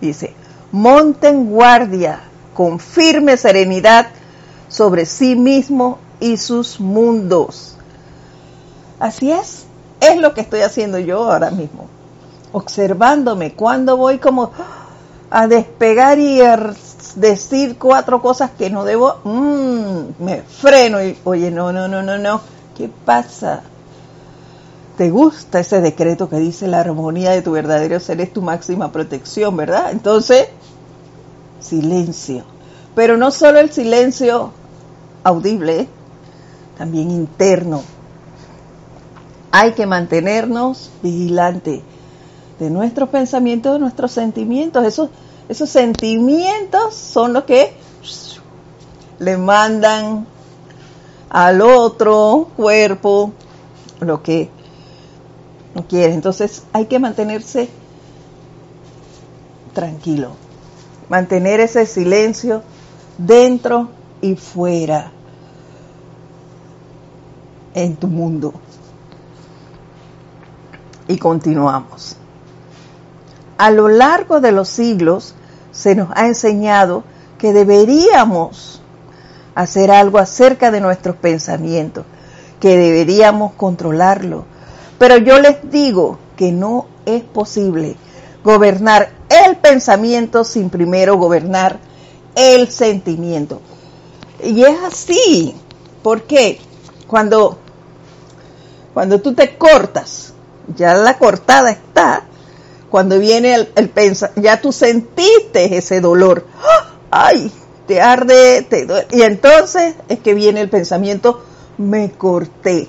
Dice, 0.00 0.34
monten 0.72 1.46
guardia 1.46 2.20
con 2.54 2.78
firme 2.78 3.36
serenidad 3.36 4.08
sobre 4.68 5.06
sí 5.06 5.36
mismo 5.36 5.98
y 6.20 6.36
sus 6.36 6.80
mundos. 6.80 7.76
Así 8.98 9.30
es, 9.30 9.64
es 10.00 10.16
lo 10.18 10.34
que 10.34 10.40
estoy 10.40 10.60
haciendo 10.60 10.98
yo 10.98 11.30
ahora 11.30 11.50
mismo, 11.50 11.86
observándome 12.52 13.54
cuando 13.54 13.96
voy 13.96 14.18
como 14.18 14.52
a 15.30 15.46
despegar 15.46 16.18
y 16.18 16.40
a 16.40 16.72
decir 17.16 17.78
cuatro 17.78 18.22
cosas 18.22 18.50
que 18.52 18.70
no 18.70 18.84
debo, 18.84 19.16
mm, 19.24 20.24
me 20.24 20.42
freno 20.42 21.02
y, 21.02 21.18
oye, 21.24 21.50
no, 21.50 21.72
no, 21.72 21.88
no, 21.88 22.02
no, 22.02 22.18
no, 22.18 22.40
¿qué 22.76 22.90
pasa? 23.04 23.62
te 24.96 25.10
gusta 25.10 25.60
ese 25.60 25.80
decreto 25.80 26.28
que 26.28 26.36
dice 26.36 26.68
la 26.68 26.80
armonía 26.80 27.30
de 27.30 27.42
tu 27.42 27.52
verdadero 27.52 27.98
ser 27.98 28.20
es 28.20 28.32
tu 28.32 28.42
máxima 28.42 28.92
protección, 28.92 29.56
¿verdad? 29.56 29.90
Entonces, 29.90 30.48
silencio. 31.60 32.44
Pero 32.94 33.16
no 33.16 33.30
solo 33.30 33.58
el 33.58 33.70
silencio 33.70 34.52
audible, 35.24 35.88
también 36.76 37.10
interno. 37.10 37.82
Hay 39.50 39.72
que 39.72 39.86
mantenernos 39.86 40.90
vigilantes 41.02 41.80
de 42.58 42.70
nuestros 42.70 43.08
pensamientos, 43.08 43.72
de 43.72 43.78
nuestros 43.78 44.12
sentimientos. 44.12 44.84
Esos, 44.84 45.08
esos 45.48 45.70
sentimientos 45.70 46.94
son 46.94 47.32
los 47.32 47.44
que 47.44 47.74
le 49.18 49.36
mandan 49.36 50.26
al 51.28 51.60
otro 51.60 52.48
cuerpo 52.56 53.32
lo 54.00 54.22
que 54.22 54.50
no 55.74 55.86
quiere. 55.86 56.12
Entonces 56.12 56.64
hay 56.72 56.86
que 56.86 56.98
mantenerse 56.98 57.68
tranquilo, 59.72 60.32
mantener 61.08 61.60
ese 61.60 61.86
silencio 61.86 62.62
dentro 63.18 63.88
y 64.20 64.36
fuera 64.36 65.12
en 67.74 67.96
tu 67.96 68.08
mundo. 68.08 68.52
Y 71.08 71.18
continuamos. 71.18 72.16
A 73.58 73.70
lo 73.70 73.88
largo 73.88 74.40
de 74.40 74.52
los 74.52 74.68
siglos 74.68 75.34
se 75.70 75.94
nos 75.94 76.08
ha 76.14 76.26
enseñado 76.26 77.04
que 77.38 77.52
deberíamos 77.52 78.80
hacer 79.54 79.90
algo 79.90 80.18
acerca 80.18 80.70
de 80.70 80.80
nuestros 80.80 81.16
pensamientos, 81.16 82.04
que 82.60 82.76
deberíamos 82.76 83.52
controlarlo, 83.54 84.44
pero 84.98 85.16
yo 85.16 85.40
les 85.40 85.70
digo 85.70 86.18
que 86.36 86.52
no 86.52 86.86
es 87.06 87.22
posible 87.22 87.96
gobernar 88.44 89.10
el 89.28 89.56
pensamiento 89.56 90.44
sin 90.44 90.70
primero 90.70 91.16
gobernar 91.16 91.78
el 92.34 92.68
sentimiento. 92.68 93.60
Y 94.42 94.62
es 94.64 94.78
así. 94.82 95.54
¿Por 96.02 96.22
qué? 96.22 96.60
Cuando, 97.06 97.58
cuando 98.92 99.20
tú 99.20 99.34
te 99.34 99.56
cortas, 99.56 100.34
ya 100.76 100.94
la 100.94 101.18
cortada 101.18 101.70
está, 101.70 102.24
cuando 102.92 103.18
viene 103.18 103.54
el, 103.54 103.72
el 103.74 103.90
ya 104.36 104.60
tú 104.60 104.70
sentiste 104.70 105.78
ese 105.78 106.02
dolor. 106.02 106.44
¡Ay! 107.10 107.50
Te 107.86 108.02
arde, 108.02 108.60
te 108.68 108.84
duele. 108.84 109.06
Y 109.10 109.22
entonces 109.22 109.94
es 110.10 110.20
que 110.20 110.34
viene 110.34 110.60
el 110.60 110.68
pensamiento, 110.68 111.42
me 111.78 112.12
corté 112.12 112.86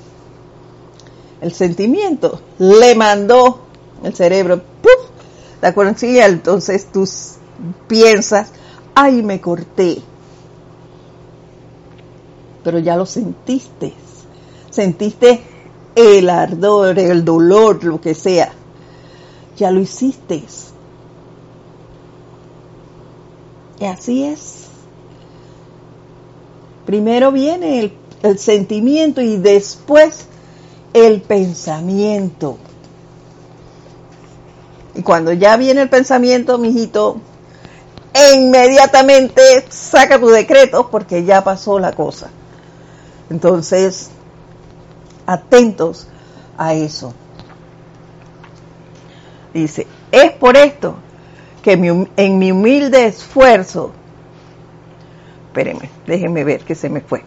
el 1.40 1.54
sentimiento, 1.54 2.42
le 2.60 2.96
mandó 2.96 3.62
el 4.04 4.14
cerebro, 4.14 4.62
¡puf! 4.82 5.08
la 5.62 5.74
conciencia, 5.74 6.26
entonces 6.26 6.88
tú 6.92 7.08
piensas, 7.88 8.50
ay, 8.96 9.24
me 9.24 9.40
corté. 9.40 10.02
Pero 12.62 12.78
ya 12.80 12.98
lo 12.98 13.06
sentiste, 13.06 13.94
sentiste 14.70 15.44
el 15.96 16.30
ardor, 16.30 17.00
el 17.00 17.24
dolor, 17.24 17.82
lo 17.86 18.02
que 18.02 18.14
sea, 18.14 18.52
ya 19.58 19.72
lo 19.72 19.80
hiciste. 19.80 20.44
Y 23.80 23.86
así 23.86 24.26
es. 24.26 24.68
Primero 26.86 27.32
viene 27.32 27.80
el, 27.80 27.94
el 28.24 28.40
sentimiento 28.40 29.22
y 29.22 29.38
después 29.38 30.28
el 30.94 31.22
pensamiento. 31.22 32.58
Y 34.96 35.02
cuando 35.02 35.34
ya 35.34 35.58
viene 35.58 35.82
el 35.82 35.90
pensamiento, 35.90 36.58
mijito, 36.58 37.18
inmediatamente 38.36 39.66
saca 39.70 40.20
tu 40.20 40.28
decreto 40.30 40.90
porque 40.92 41.24
ya 41.24 41.44
pasó 41.44 41.80
la 41.80 41.94
cosa. 41.94 42.30
Entonces, 43.30 44.10
atentos 45.26 46.08
a 46.58 46.74
eso. 46.74 47.14
Dice, 49.54 49.86
es 50.12 50.32
por 50.32 50.58
esto 50.58 50.96
que 51.62 51.74
en 52.18 52.40
mi 52.40 52.52
humilde 52.52 53.06
esfuerzo, 53.06 53.92
espérenme, 55.48 55.90
déjenme 56.08 56.44
ver 56.44 56.62
que 56.62 56.76
se 56.76 56.90
me 56.90 57.02
fue, 57.02 57.24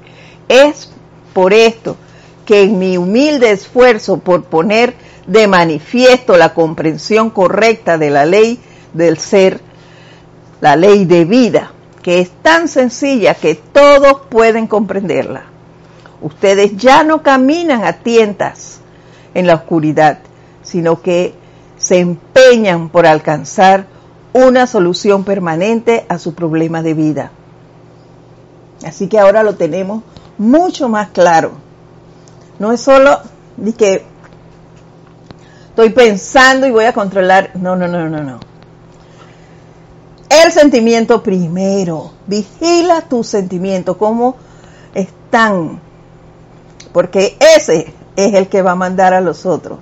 es 0.49 0.91
por 1.33 1.53
esto 1.53 1.97
que 2.45 2.63
en 2.63 2.79
mi 2.79 2.97
humilde 2.97 3.51
esfuerzo 3.51 4.19
por 4.19 4.45
poner 4.45 4.95
de 5.27 5.47
manifiesto 5.49 6.37
la 6.37 6.55
comprensión 6.55 7.31
correcta 7.31 7.99
de 7.99 8.11
la 8.11 8.25
ley 8.27 8.61
del 8.93 9.19
ser, 9.19 9.61
la 10.61 10.77
ley 10.77 11.05
de 11.05 11.25
vida, 11.25 11.73
que 12.03 12.21
es 12.21 12.31
tan 12.43 12.69
sencilla 12.69 13.35
que 13.35 13.55
todos 13.55 14.23
pueden 14.29 14.67
comprenderla. 14.67 15.45
Ustedes 16.21 16.77
ya 16.77 17.03
no 17.03 17.23
caminan 17.23 17.85
a 17.85 17.95
tientas 17.95 18.81
en 19.35 19.47
la 19.47 19.55
oscuridad, 19.55 20.21
sino 20.63 21.03
que 21.03 21.35
se 21.87 22.01
empeñan 22.01 22.89
por 22.89 23.07
alcanzar 23.07 23.87
una 24.33 24.67
solución 24.67 25.23
permanente 25.23 26.05
a 26.09 26.19
su 26.19 26.35
problema 26.35 26.83
de 26.83 26.95
vida. 26.95 27.31
Así 28.85 29.07
que 29.07 29.21
ahora 29.21 29.45
lo 29.45 29.55
tenemos 29.55 30.03
mucho 30.37 30.89
más 30.89 31.11
claro. 31.11 31.53
No 32.59 32.73
es 32.73 32.81
solo 32.81 33.21
de 33.57 33.73
que 33.73 34.05
estoy 35.69 35.91
pensando 35.91 36.67
y 36.67 36.73
voy 36.73 36.87
a 36.87 36.93
controlar. 36.93 37.53
No, 37.55 37.77
no, 37.77 37.87
no, 37.87 38.09
no, 38.09 38.21
no. 38.21 38.41
El 40.29 40.51
sentimiento 40.51 41.23
primero. 41.23 42.11
Vigila 42.27 43.03
tus 43.03 43.29
sentimientos, 43.29 43.97
cómo 43.97 44.35
están. 44.93 45.81
Porque 46.93 47.39
ese 47.57 47.95
es 48.17 48.35
el 48.35 48.49
que 48.49 48.63
va 48.63 48.73
a 48.73 48.75
mandar 48.75 49.15
a 49.15 49.21
los 49.21 49.47
otros. 49.47 49.79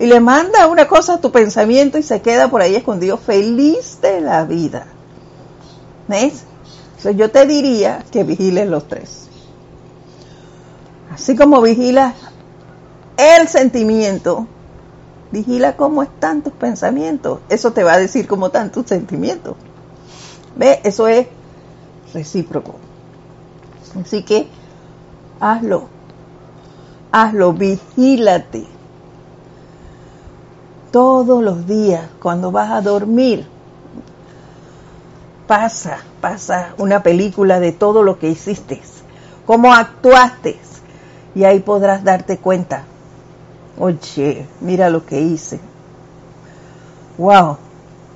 Y 0.00 0.06
le 0.06 0.18
manda 0.18 0.66
una 0.66 0.88
cosa 0.88 1.14
a 1.14 1.20
tu 1.20 1.30
pensamiento 1.30 1.98
y 1.98 2.02
se 2.02 2.22
queda 2.22 2.48
por 2.48 2.62
ahí 2.62 2.74
escondido 2.74 3.18
feliz 3.18 3.98
de 4.00 4.22
la 4.22 4.46
vida. 4.46 4.86
¿Ves? 6.08 6.44
Entonces 6.96 7.16
yo 7.16 7.30
te 7.30 7.46
diría 7.46 8.02
que 8.10 8.24
vigiles 8.24 8.66
los 8.66 8.88
tres. 8.88 9.28
Así 11.12 11.36
como 11.36 11.60
vigilas 11.60 12.14
el 13.18 13.46
sentimiento, 13.46 14.46
vigila 15.32 15.76
cómo 15.76 16.02
están 16.02 16.40
tus 16.40 16.54
pensamientos. 16.54 17.40
Eso 17.50 17.74
te 17.74 17.84
va 17.84 17.92
a 17.92 17.98
decir 17.98 18.26
cómo 18.26 18.46
están 18.46 18.72
tus 18.72 18.86
sentimientos. 18.86 19.54
¿Ve? 20.56 20.80
Eso 20.82 21.08
es 21.08 21.26
recíproco. 22.14 22.76
Así 24.02 24.22
que 24.22 24.48
hazlo. 25.40 25.88
Hazlo, 27.12 27.52
vigílate. 27.52 28.79
Todos 30.90 31.42
los 31.42 31.66
días, 31.66 32.08
cuando 32.20 32.50
vas 32.50 32.70
a 32.70 32.80
dormir, 32.80 33.46
pasa, 35.46 35.98
pasa 36.20 36.74
una 36.78 37.02
película 37.02 37.60
de 37.60 37.70
todo 37.72 38.02
lo 38.02 38.18
que 38.18 38.28
hiciste, 38.28 38.80
cómo 39.46 39.72
actuaste, 39.72 40.58
y 41.34 41.44
ahí 41.44 41.60
podrás 41.60 42.02
darte 42.02 42.38
cuenta. 42.38 42.84
Oye, 43.78 44.46
mira 44.60 44.90
lo 44.90 45.06
que 45.06 45.20
hice. 45.20 45.60
Wow, 47.18 47.56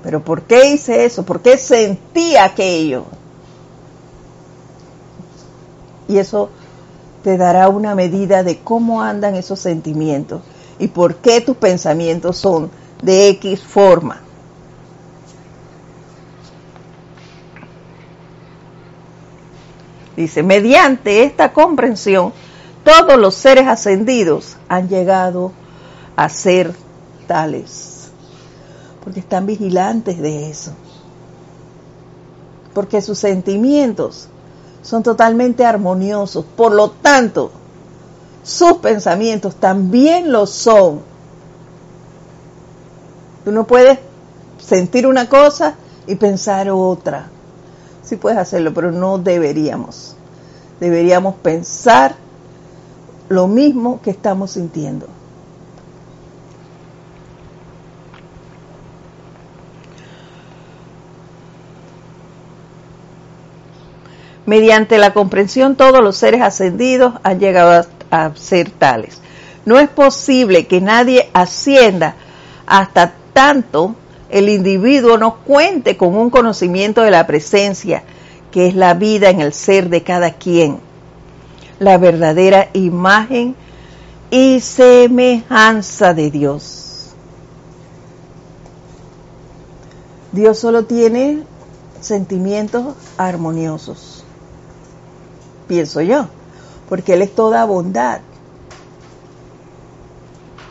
pero 0.03 0.25
¿por 0.25 0.43
qué 0.43 0.73
hice 0.73 1.05
eso? 1.05 1.25
¿Por 1.25 1.43
qué 1.43 1.57
sentí 1.57 2.37
aquello? 2.37 3.05
Y 6.09 6.19
eso 6.19 6.51
te 7.23 7.37
dará 7.37 7.69
una 7.69 7.95
medida 7.95 8.43
de 8.43 8.59
cómo 8.59 9.01
andan 9.01 9.37
esos 9.37 9.61
sentimientos 9.61 10.43
y 10.79 10.89
por 10.89 11.17
qué 11.17 11.41
tus 11.41 11.57
pensamientos 11.57 12.37
son 12.37 12.71
de 13.03 13.29
X 13.29 13.63
forma. 13.63 14.21
Dice, 20.17 20.43
mediante 20.43 21.25
esta 21.25 21.53
comprensión, 21.53 22.33
todos 22.85 23.19
los 23.19 23.35
seres 23.35 23.67
ascendidos 23.67 24.57
han 24.69 24.89
llegado 24.89 25.53
a 26.17 26.29
ser 26.29 26.73
tales, 27.27 28.11
porque 29.03 29.21
están 29.21 29.47
vigilantes 29.47 30.21
de 30.21 30.51
eso, 30.51 30.73
porque 32.75 33.01
sus 33.01 33.19
sentimientos 33.19 34.29
son 34.83 35.03
totalmente 35.03 35.65
armoniosos, 35.65 36.45
por 36.57 36.73
lo 36.73 36.91
tanto, 36.91 37.51
sus 38.45 38.75
pensamientos 38.75 39.57
también 39.57 40.31
lo 40.31 40.47
son. 40.47 41.01
Tú 43.45 43.51
no 43.51 43.67
puedes 43.67 43.99
sentir 44.59 45.07
una 45.07 45.29
cosa 45.29 45.75
y 46.07 46.15
pensar 46.15 46.71
otra. 46.71 47.31
Sí 48.03 48.17
puedes 48.17 48.39
hacerlo, 48.39 48.73
pero 48.75 48.93
no 48.93 49.19
deberíamos. 49.19 50.15
Deberíamos 50.79 51.37
pensar 51.37 52.17
lo 53.29 53.49
mismo 53.49 54.01
que 54.03 54.11
estamos 54.11 54.53
sintiendo. 54.53 55.09
Mediante 64.47 64.99
la 64.99 65.15
comprensión 65.15 65.75
todos 65.75 66.03
los 66.03 66.19
seres 66.19 66.43
ascendidos 66.43 67.15
han 67.23 67.41
llegado 67.41 67.87
a, 68.11 68.33
ser 68.35 68.71
tales. 68.71 69.21
No 69.65 69.79
es 69.79 69.89
posible 69.89 70.67
que 70.67 70.81
nadie 70.81 71.31
ascienda 71.33 72.15
hasta 72.67 73.15
tanto 73.33 73.95
el 74.31 74.49
individuo 74.49 75.17
no 75.17 75.37
cuente 75.37 75.97
con 75.97 76.17
un 76.17 76.31
conocimiento 76.31 77.03
de 77.03 77.11
la 77.11 77.27
presencia, 77.27 78.03
que 78.51 78.67
es 78.67 78.75
la 78.75 78.95
vida 78.95 79.31
en 79.31 79.41
el 79.41 79.53
ser 79.53 79.89
de 79.89 80.03
cada 80.03 80.33
quien 80.33 80.81
la 81.79 81.99
verdadera 81.99 82.69
imagen 82.73 83.55
y 84.31 84.61
semejanza 84.61 86.15
de 86.15 86.31
Dios. 86.31 87.15
Dios 90.33 90.59
solo 90.59 90.85
tiene 90.85 91.45
sentimientos 92.01 92.97
armoniosos, 93.17 94.25
pienso 95.69 96.01
yo, 96.01 96.27
porque 96.89 97.15
Él 97.15 97.23
es 97.23 97.35
toda 97.35 97.65
bondad. 97.65 98.21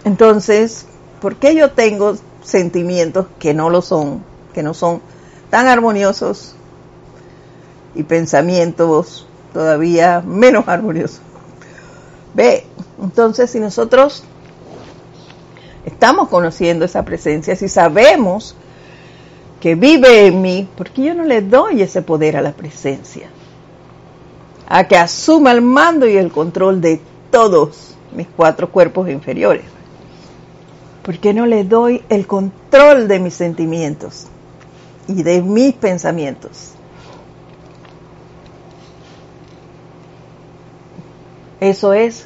Entonces, 0.03 0.85
¿por 1.21 1.35
qué 1.35 1.55
yo 1.55 1.71
tengo 1.71 2.15
sentimientos 2.43 3.27
que 3.39 3.53
no 3.53 3.69
lo 3.69 3.81
son, 3.81 4.23
que 4.53 4.63
no 4.63 4.73
son 4.73 5.01
tan 5.49 5.67
armoniosos 5.67 6.55
y 7.95 8.03
pensamientos 8.03 9.27
todavía 9.53 10.23
menos 10.25 10.67
armonioso. 10.67 11.19
Ve, 12.33 12.65
entonces 13.01 13.51
si 13.51 13.59
nosotros 13.59 14.23
estamos 15.85 16.29
conociendo 16.29 16.85
esa 16.85 17.05
presencia, 17.05 17.55
si 17.55 17.69
sabemos 17.69 18.55
que 19.61 19.75
vive 19.75 20.25
en 20.25 20.41
mí, 20.41 20.67
¿por 20.75 20.89
qué 20.89 21.03
yo 21.03 21.13
no 21.13 21.23
le 21.23 21.41
doy 21.41 21.81
ese 21.81 22.01
poder 22.01 22.35
a 22.35 22.41
la 22.41 22.51
presencia? 22.51 23.29
A 24.75 24.87
que 24.87 24.97
asuma 24.97 25.51
el 25.51 25.61
mando 25.61 26.07
y 26.07 26.17
el 26.17 26.31
control 26.31 26.81
de 26.81 26.99
todos 27.29 27.93
mis 28.11 28.25
cuatro 28.25 28.71
cuerpos 28.71 29.07
inferiores. 29.07 29.65
¿Por 31.03 31.19
qué 31.19 31.31
no 31.31 31.45
le 31.45 31.63
doy 31.63 32.03
el 32.09 32.25
control 32.25 33.07
de 33.07 33.19
mis 33.19 33.35
sentimientos 33.35 34.25
y 35.07 35.21
de 35.21 35.43
mis 35.43 35.75
pensamientos? 35.75 36.71
Eso 41.59 41.93
es 41.93 42.25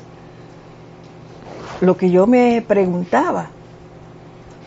lo 1.82 1.98
que 1.98 2.10
yo 2.12 2.28
me 2.28 2.64
preguntaba 2.66 3.50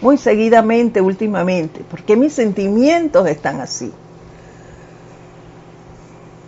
muy 0.03 0.19
seguidamente 0.19 1.01
últimamente. 1.01 1.81
¿Por 1.81 2.03
qué 2.03 2.15
mis 2.15 2.35
sentimientos 2.35 3.27
están 3.27 3.59
así? 3.63 3.91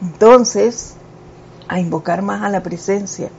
Entonces, 0.02 0.96
a 1.72 1.80
invocar 1.80 2.20
más 2.20 2.42
a 2.42 2.50
la 2.50 2.62
presencia, 2.62 3.30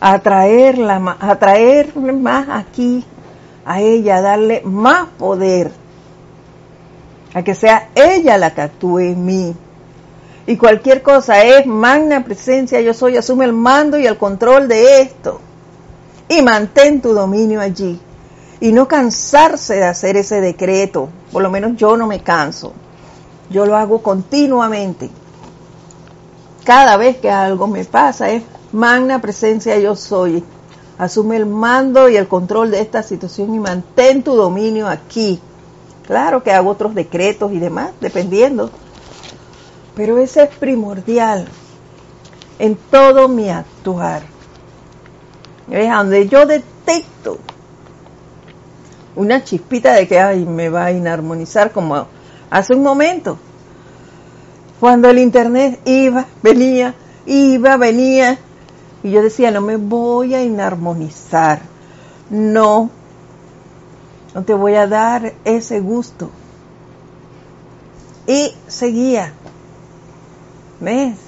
a 0.00 0.18
traerla, 0.20 1.18
a 1.20 1.38
traer 1.38 1.94
más 1.96 2.48
aquí 2.48 3.04
a 3.66 3.82
ella, 3.82 4.16
a 4.16 4.22
darle 4.22 4.62
más 4.64 5.08
poder, 5.18 5.70
a 7.34 7.42
que 7.42 7.54
sea 7.54 7.90
ella 7.94 8.38
la 8.38 8.54
que 8.54 8.62
actúe 8.62 9.00
en 9.00 9.24
mí. 9.24 9.54
Y 10.46 10.56
cualquier 10.56 11.02
cosa 11.02 11.42
es 11.42 11.66
magna 11.66 12.24
presencia, 12.24 12.80
yo 12.80 12.94
soy, 12.94 13.18
asume 13.18 13.44
el 13.44 13.52
mando 13.52 13.98
y 13.98 14.06
el 14.06 14.16
control 14.16 14.66
de 14.66 15.02
esto. 15.02 15.40
Y 16.26 16.40
mantén 16.40 17.02
tu 17.02 17.12
dominio 17.12 17.60
allí. 17.60 18.00
Y 18.60 18.72
no 18.72 18.88
cansarse 18.88 19.74
de 19.74 19.84
hacer 19.84 20.16
ese 20.16 20.40
decreto, 20.40 21.10
por 21.32 21.42
lo 21.42 21.50
menos 21.50 21.76
yo 21.76 21.98
no 21.98 22.06
me 22.06 22.22
canso, 22.22 22.72
yo 23.50 23.66
lo 23.66 23.76
hago 23.76 24.02
continuamente. 24.02 25.10
Cada 26.64 26.96
vez 26.96 27.18
que 27.18 27.30
algo 27.30 27.66
me 27.66 27.84
pasa 27.84 28.30
es 28.30 28.42
magna 28.72 29.20
presencia 29.20 29.78
yo 29.78 29.94
soy. 29.96 30.42
Asume 30.96 31.36
el 31.36 31.46
mando 31.46 32.08
y 32.08 32.16
el 32.16 32.26
control 32.26 32.70
de 32.70 32.80
esta 32.80 33.02
situación 33.02 33.54
y 33.54 33.58
mantén 33.58 34.22
tu 34.22 34.34
dominio 34.34 34.88
aquí. 34.88 35.40
Claro 36.06 36.42
que 36.42 36.52
hago 36.52 36.70
otros 36.70 36.94
decretos 36.94 37.52
y 37.52 37.58
demás, 37.58 37.90
dependiendo. 38.00 38.70
Pero 39.94 40.18
ese 40.18 40.44
es 40.44 40.56
primordial 40.56 41.46
en 42.58 42.76
todo 42.90 43.28
mi 43.28 43.50
actuar. 43.50 44.22
Es 45.70 45.90
donde 45.90 46.28
yo 46.28 46.46
detecto 46.46 47.38
una 49.16 49.44
chispita 49.44 49.94
de 49.94 50.08
que 50.08 50.18
ay, 50.18 50.44
me 50.44 50.68
va 50.68 50.86
a 50.86 50.92
inarmonizar 50.92 51.72
como 51.72 52.06
hace 52.50 52.74
un 52.74 52.82
momento. 52.82 53.38
Cuando 54.80 55.08
el 55.08 55.18
internet 55.18 55.80
iba, 55.84 56.26
venía, 56.42 56.94
iba, 57.26 57.76
venía, 57.76 58.38
y 59.02 59.10
yo 59.10 59.22
decía, 59.22 59.50
no 59.50 59.60
me 59.60 59.76
voy 59.76 60.34
a 60.34 60.42
inarmonizar. 60.42 61.60
No, 62.30 62.90
no 64.34 64.42
te 64.42 64.54
voy 64.54 64.74
a 64.74 64.86
dar 64.86 65.34
ese 65.44 65.80
gusto. 65.80 66.30
Y 68.26 68.54
seguía. 68.66 69.34
¿Ves? 70.80 71.18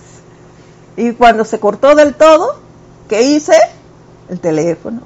Y 0.96 1.12
cuando 1.12 1.44
se 1.44 1.60
cortó 1.60 1.94
del 1.94 2.14
todo, 2.14 2.56
¿qué 3.08 3.22
hice? 3.22 3.56
El 4.30 4.40
teléfono. 4.40 5.02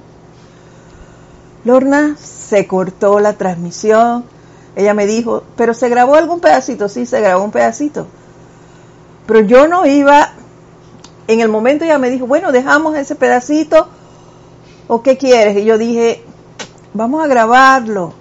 Lorna, 1.64 2.16
se 2.16 2.66
cortó 2.66 3.18
la 3.18 3.32
transmisión. 3.34 4.24
Ella 4.76 4.94
me 4.94 5.06
dijo, 5.06 5.42
pero 5.56 5.74
se 5.74 5.88
grabó 5.88 6.14
algún 6.14 6.40
pedacito. 6.40 6.88
Sí, 6.88 7.04
se 7.04 7.20
grabó 7.20 7.44
un 7.44 7.50
pedacito. 7.50 8.06
Pero 9.30 9.42
yo 9.42 9.68
no 9.68 9.86
iba, 9.86 10.32
en 11.28 11.38
el 11.38 11.48
momento 11.48 11.84
ella 11.84 11.98
me 11.98 12.10
dijo, 12.10 12.26
bueno, 12.26 12.50
dejamos 12.50 12.96
ese 12.96 13.14
pedacito. 13.14 13.86
¿O 14.88 15.04
qué 15.04 15.16
quieres? 15.16 15.56
Y 15.56 15.64
yo 15.64 15.78
dije, 15.78 16.24
vamos 16.94 17.22
a 17.22 17.28
grabarlo. 17.28 18.12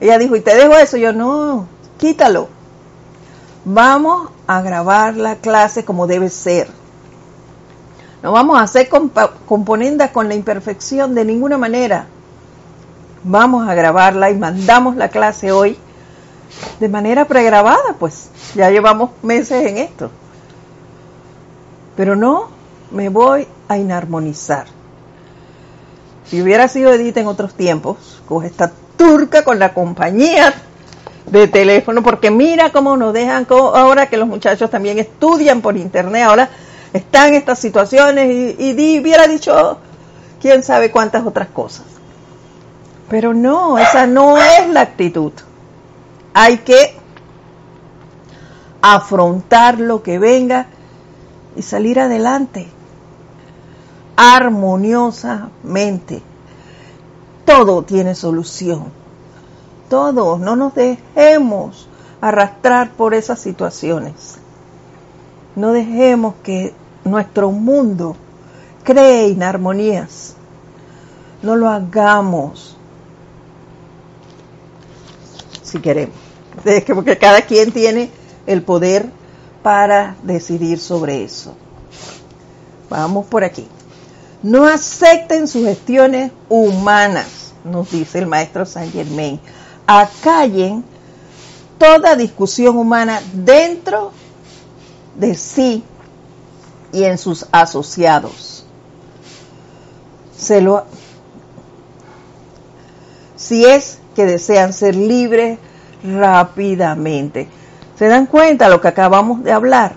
Ella 0.00 0.18
dijo, 0.18 0.34
¿y 0.34 0.40
te 0.40 0.56
dejo 0.56 0.74
eso? 0.74 0.96
yo, 0.96 1.12
no, 1.12 1.68
quítalo. 1.98 2.48
Vamos 3.64 4.30
a 4.48 4.60
grabar 4.60 5.16
la 5.16 5.36
clase 5.36 5.84
como 5.84 6.08
debe 6.08 6.28
ser. 6.28 6.68
No 8.20 8.32
vamos 8.32 8.58
a 8.58 8.64
hacer 8.64 8.88
componendas 9.46 10.10
con 10.10 10.26
la 10.26 10.34
imperfección 10.34 11.14
de 11.14 11.24
ninguna 11.24 11.58
manera. 11.58 12.06
Vamos 13.22 13.68
a 13.68 13.74
grabarla 13.74 14.32
y 14.32 14.36
mandamos 14.36 14.96
la 14.96 15.10
clase 15.10 15.52
hoy 15.52 15.78
de 16.80 16.88
manera 16.88 17.26
pregrabada, 17.26 17.94
pues 18.00 18.30
ya 18.56 18.68
llevamos 18.70 19.10
meses 19.22 19.64
en 19.64 19.78
esto. 19.78 20.10
Pero 22.00 22.16
no 22.16 22.48
me 22.92 23.10
voy 23.10 23.46
a 23.68 23.76
inarmonizar. 23.76 24.64
Si 26.24 26.40
hubiera 26.40 26.66
sido 26.66 26.90
Edith 26.94 27.18
en 27.18 27.26
otros 27.26 27.52
tiempos, 27.52 28.22
con 28.26 28.42
esta 28.42 28.72
turca 28.96 29.44
con 29.44 29.58
la 29.58 29.74
compañía 29.74 30.54
de 31.26 31.46
teléfono, 31.46 32.02
porque 32.02 32.30
mira 32.30 32.72
cómo 32.72 32.96
nos 32.96 33.12
dejan, 33.12 33.46
ahora 33.50 34.08
que 34.08 34.16
los 34.16 34.26
muchachos 34.26 34.70
también 34.70 34.98
estudian 34.98 35.60
por 35.60 35.76
internet, 35.76 36.22
ahora 36.22 36.48
están 36.94 37.34
estas 37.34 37.58
situaciones 37.58 38.56
y, 38.58 38.72
y 38.72 38.98
hubiera 38.98 39.26
dicho 39.26 39.76
quién 40.40 40.62
sabe 40.62 40.90
cuántas 40.90 41.26
otras 41.26 41.48
cosas. 41.48 41.84
Pero 43.10 43.34
no, 43.34 43.76
esa 43.76 44.06
no 44.06 44.38
es 44.38 44.66
la 44.70 44.80
actitud. 44.80 45.32
Hay 46.32 46.56
que 46.60 46.96
afrontar 48.80 49.78
lo 49.78 50.02
que 50.02 50.18
venga 50.18 50.66
y 51.60 51.62
salir 51.62 52.00
adelante 52.00 52.66
armoniosamente. 54.16 56.22
Todo 57.44 57.82
tiene 57.82 58.14
solución. 58.14 58.84
Todo. 59.90 60.38
No 60.38 60.56
nos 60.56 60.74
dejemos 60.74 61.86
arrastrar 62.22 62.92
por 62.92 63.12
esas 63.12 63.40
situaciones. 63.40 64.38
No 65.54 65.72
dejemos 65.72 66.36
que 66.42 66.72
nuestro 67.04 67.50
mundo 67.50 68.16
cree 68.82 69.28
inarmonías. 69.28 70.36
No 71.42 71.56
lo 71.56 71.68
hagamos 71.68 72.74
si 75.62 75.78
queremos. 75.78 76.16
Porque 76.94 77.18
cada 77.18 77.42
quien 77.42 77.70
tiene 77.70 78.10
el 78.46 78.62
poder 78.62 79.19
para 79.62 80.16
decidir 80.22 80.78
sobre 80.78 81.24
eso. 81.24 81.54
Vamos 82.88 83.26
por 83.26 83.44
aquí. 83.44 83.66
No 84.42 84.66
acepten 84.66 85.46
sugestiones 85.46 86.32
humanas, 86.48 87.52
nos 87.64 87.90
dice 87.90 88.18
el 88.18 88.26
maestro 88.26 88.64
Saint 88.64 88.92
Germain. 88.92 89.38
Acallen 89.86 90.84
toda 91.78 92.16
discusión 92.16 92.76
humana 92.76 93.20
dentro 93.32 94.12
de 95.16 95.34
sí 95.34 95.84
y 96.92 97.04
en 97.04 97.18
sus 97.18 97.46
asociados. 97.52 98.64
Se 100.36 100.60
lo, 100.60 100.84
si 103.36 103.64
es 103.66 103.98
que 104.14 104.24
desean 104.24 104.72
ser 104.72 104.96
libres 104.96 105.58
rápidamente. 106.02 107.48
¿Se 108.00 108.08
dan 108.08 108.24
cuenta 108.24 108.64
de 108.64 108.70
lo 108.70 108.80
que 108.80 108.88
acabamos 108.88 109.42
de 109.44 109.52
hablar? 109.52 109.92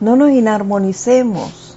No 0.00 0.16
nos 0.16 0.30
inarmonicemos. 0.30 1.76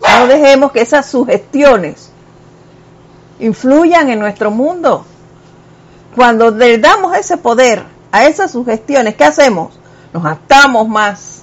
No 0.00 0.28
dejemos 0.28 0.70
que 0.70 0.80
esas 0.80 1.06
sugestiones 1.06 2.12
influyan 3.40 4.10
en 4.10 4.20
nuestro 4.20 4.52
mundo. 4.52 5.04
Cuando 6.14 6.52
le 6.52 6.78
damos 6.78 7.16
ese 7.16 7.36
poder 7.36 7.82
a 8.12 8.26
esas 8.26 8.52
sugestiones, 8.52 9.16
¿qué 9.16 9.24
hacemos? 9.24 9.72
Nos 10.12 10.24
atamos 10.24 10.88
más 10.88 11.42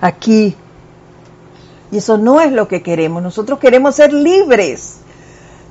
aquí. 0.00 0.56
Y 1.92 1.98
eso 1.98 2.18
no 2.18 2.40
es 2.40 2.50
lo 2.50 2.66
que 2.66 2.82
queremos. 2.82 3.22
Nosotros 3.22 3.60
queremos 3.60 3.94
ser 3.94 4.12
libres 4.12 5.02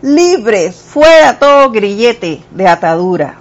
libres, 0.01 0.75
fuera 0.75 1.39
todo 1.39 1.71
grillete 1.71 2.43
de 2.51 2.67
atadura. 2.67 3.39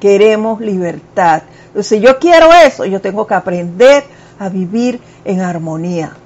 Queremos 0.00 0.60
libertad. 0.60 1.42
Si 1.80 2.00
yo 2.00 2.18
quiero 2.18 2.52
eso, 2.52 2.84
yo 2.84 3.00
tengo 3.00 3.26
que 3.26 3.34
aprender 3.34 4.04
a 4.38 4.48
vivir 4.48 5.00
en 5.24 5.40
armonía. 5.40 6.16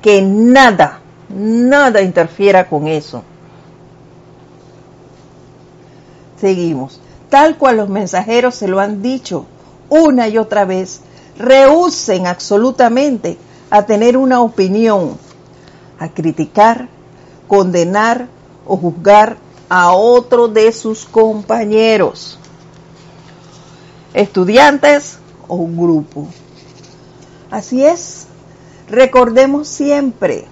Que 0.00 0.22
nada, 0.22 1.00
nada 1.28 2.00
interfiera 2.02 2.68
con 2.68 2.86
eso. 2.86 3.24
Seguimos. 6.40 7.00
Tal 7.28 7.58
cual 7.58 7.76
los 7.76 7.88
mensajeros 7.88 8.54
se 8.54 8.68
lo 8.68 8.80
han 8.80 9.02
dicho 9.02 9.44
una 9.88 10.28
y 10.28 10.38
otra 10.38 10.64
vez, 10.64 11.00
rehúsen 11.38 12.26
absolutamente 12.26 13.38
a 13.70 13.84
tener 13.84 14.16
una 14.16 14.40
opinión, 14.40 15.18
a 15.98 16.08
criticar 16.08 16.88
condenar 17.48 18.28
o 18.66 18.76
juzgar 18.76 19.38
a 19.68 19.92
otro 19.92 20.46
de 20.48 20.70
sus 20.72 21.04
compañeros, 21.04 22.38
estudiantes 24.14 25.18
o 25.48 25.56
un 25.56 25.76
grupo. 25.76 26.28
Así 27.50 27.84
es, 27.84 28.26
recordemos 28.88 29.68
siempre, 29.68 30.46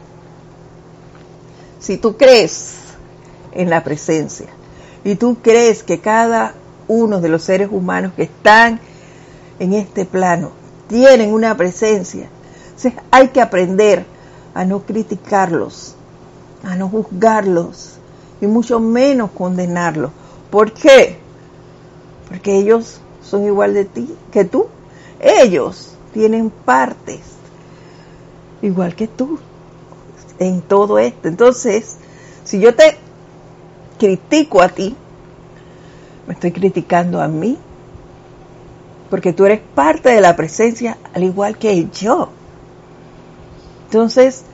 si 1.78 1.96
tú 1.98 2.16
crees 2.16 2.74
en 3.52 3.70
la 3.70 3.84
presencia 3.84 4.46
y 5.04 5.14
tú 5.14 5.36
crees 5.42 5.82
que 5.82 6.00
cada 6.00 6.54
uno 6.88 7.20
de 7.20 7.28
los 7.28 7.42
seres 7.42 7.68
humanos 7.70 8.12
que 8.16 8.24
están 8.24 8.80
en 9.58 9.72
este 9.72 10.04
plano 10.04 10.50
tienen 10.88 11.32
una 11.32 11.56
presencia, 11.56 12.28
hay 13.10 13.28
que 13.28 13.40
aprender 13.40 14.04
a 14.54 14.64
no 14.64 14.82
criticarlos, 14.82 15.94
a 16.66 16.74
no 16.74 16.88
juzgarlos 16.88 17.98
y 18.40 18.46
mucho 18.46 18.80
menos 18.80 19.30
condenarlos. 19.30 20.10
¿Por 20.50 20.72
qué? 20.72 21.18
Porque 22.28 22.56
ellos 22.56 23.00
son 23.22 23.46
igual 23.46 23.72
de 23.72 23.84
ti 23.84 24.14
que 24.32 24.44
tú. 24.44 24.66
Ellos 25.20 25.94
tienen 26.12 26.50
partes 26.50 27.20
igual 28.62 28.94
que 28.96 29.06
tú 29.06 29.38
en 30.38 30.60
todo 30.60 30.98
esto. 30.98 31.28
Entonces, 31.28 31.98
si 32.44 32.58
yo 32.60 32.74
te 32.74 32.96
critico 33.98 34.60
a 34.60 34.68
ti, 34.68 34.96
me 36.26 36.34
estoy 36.34 36.50
criticando 36.50 37.22
a 37.22 37.28
mí, 37.28 37.56
porque 39.08 39.32
tú 39.32 39.46
eres 39.46 39.60
parte 39.74 40.08
de 40.08 40.20
la 40.20 40.34
presencia 40.34 40.98
al 41.14 41.22
igual 41.22 41.58
que 41.58 41.88
yo. 41.92 42.30
Entonces, 43.84 44.44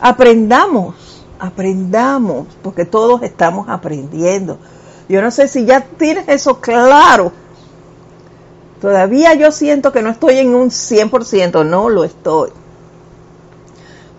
aprendamos, 0.00 1.24
aprendamos, 1.38 2.46
porque 2.62 2.84
todos 2.84 3.22
estamos 3.22 3.68
aprendiendo. 3.68 4.58
Yo 5.08 5.22
no 5.22 5.30
sé 5.30 5.48
si 5.48 5.64
ya 5.64 5.80
tienes 5.80 6.28
eso 6.28 6.60
claro. 6.60 7.32
Todavía 8.80 9.34
yo 9.34 9.50
siento 9.52 9.92
que 9.92 10.02
no 10.02 10.10
estoy 10.10 10.38
en 10.38 10.54
un 10.54 10.70
100%, 10.70 11.64
no 11.64 11.88
lo 11.88 12.04
estoy. 12.04 12.50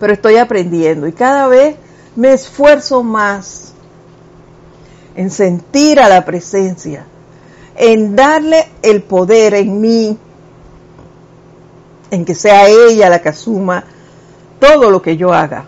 Pero 0.00 0.12
estoy 0.12 0.36
aprendiendo 0.36 1.06
y 1.06 1.12
cada 1.12 1.48
vez 1.48 1.76
me 2.16 2.32
esfuerzo 2.32 3.02
más 3.02 3.72
en 5.14 5.30
sentir 5.30 6.00
a 6.00 6.08
la 6.08 6.24
presencia, 6.24 7.04
en 7.76 8.14
darle 8.14 8.68
el 8.82 9.02
poder 9.02 9.54
en 9.54 9.80
mí, 9.80 10.18
en 12.10 12.24
que 12.24 12.34
sea 12.34 12.68
ella 12.68 13.10
la 13.10 13.20
que 13.20 13.28
asuma 13.28 13.84
todo 14.58 14.90
lo 14.90 15.02
que 15.02 15.16
yo 15.16 15.32
haga. 15.32 15.64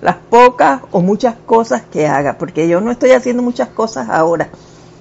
Las 0.00 0.16
pocas 0.16 0.82
o 0.90 1.00
muchas 1.00 1.34
cosas 1.46 1.82
que 1.90 2.06
haga, 2.06 2.36
porque 2.36 2.68
yo 2.68 2.80
no 2.80 2.90
estoy 2.90 3.12
haciendo 3.12 3.42
muchas 3.42 3.68
cosas 3.68 4.08
ahora. 4.08 4.48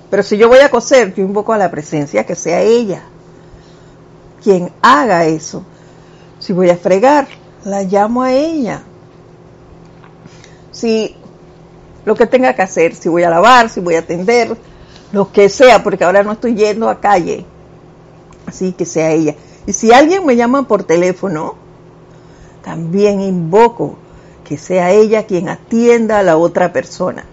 Pero 0.09 0.23
si 0.23 0.37
yo 0.37 0.47
voy 0.47 0.59
a 0.59 0.69
coser, 0.69 1.13
yo 1.13 1.23
invoco 1.23 1.53
a 1.53 1.57
la 1.57 1.71
presencia, 1.71 2.25
que 2.25 2.35
sea 2.35 2.61
ella 2.61 3.03
quien 4.43 4.71
haga 4.81 5.25
eso. 5.25 5.63
Si 6.39 6.53
voy 6.53 6.69
a 6.69 6.77
fregar, 6.77 7.27
la 7.63 7.83
llamo 7.83 8.21
a 8.21 8.33
ella. 8.33 8.83
Si 10.71 11.15
lo 12.05 12.15
que 12.15 12.27
tenga 12.27 12.53
que 12.53 12.61
hacer, 12.61 12.93
si 12.93 13.07
voy 13.07 13.23
a 13.23 13.29
lavar, 13.29 13.69
si 13.69 13.79
voy 13.79 13.95
a 13.95 13.99
atender, 13.99 14.55
lo 15.13 15.31
que 15.31 15.47
sea, 15.47 15.81
porque 15.81 16.03
ahora 16.03 16.23
no 16.23 16.33
estoy 16.33 16.55
yendo 16.55 16.89
a 16.89 16.99
calle. 16.99 17.45
Así 18.45 18.73
que 18.73 18.85
sea 18.85 19.11
ella. 19.11 19.35
Y 19.65 19.71
si 19.71 19.93
alguien 19.93 20.25
me 20.25 20.35
llama 20.35 20.67
por 20.67 20.83
teléfono, 20.83 21.55
también 22.63 23.21
invoco 23.21 23.97
que 24.43 24.57
sea 24.57 24.91
ella 24.91 25.25
quien 25.25 25.49
atienda 25.49 26.19
a 26.19 26.23
la 26.23 26.37
otra 26.37 26.73
persona. 26.73 27.25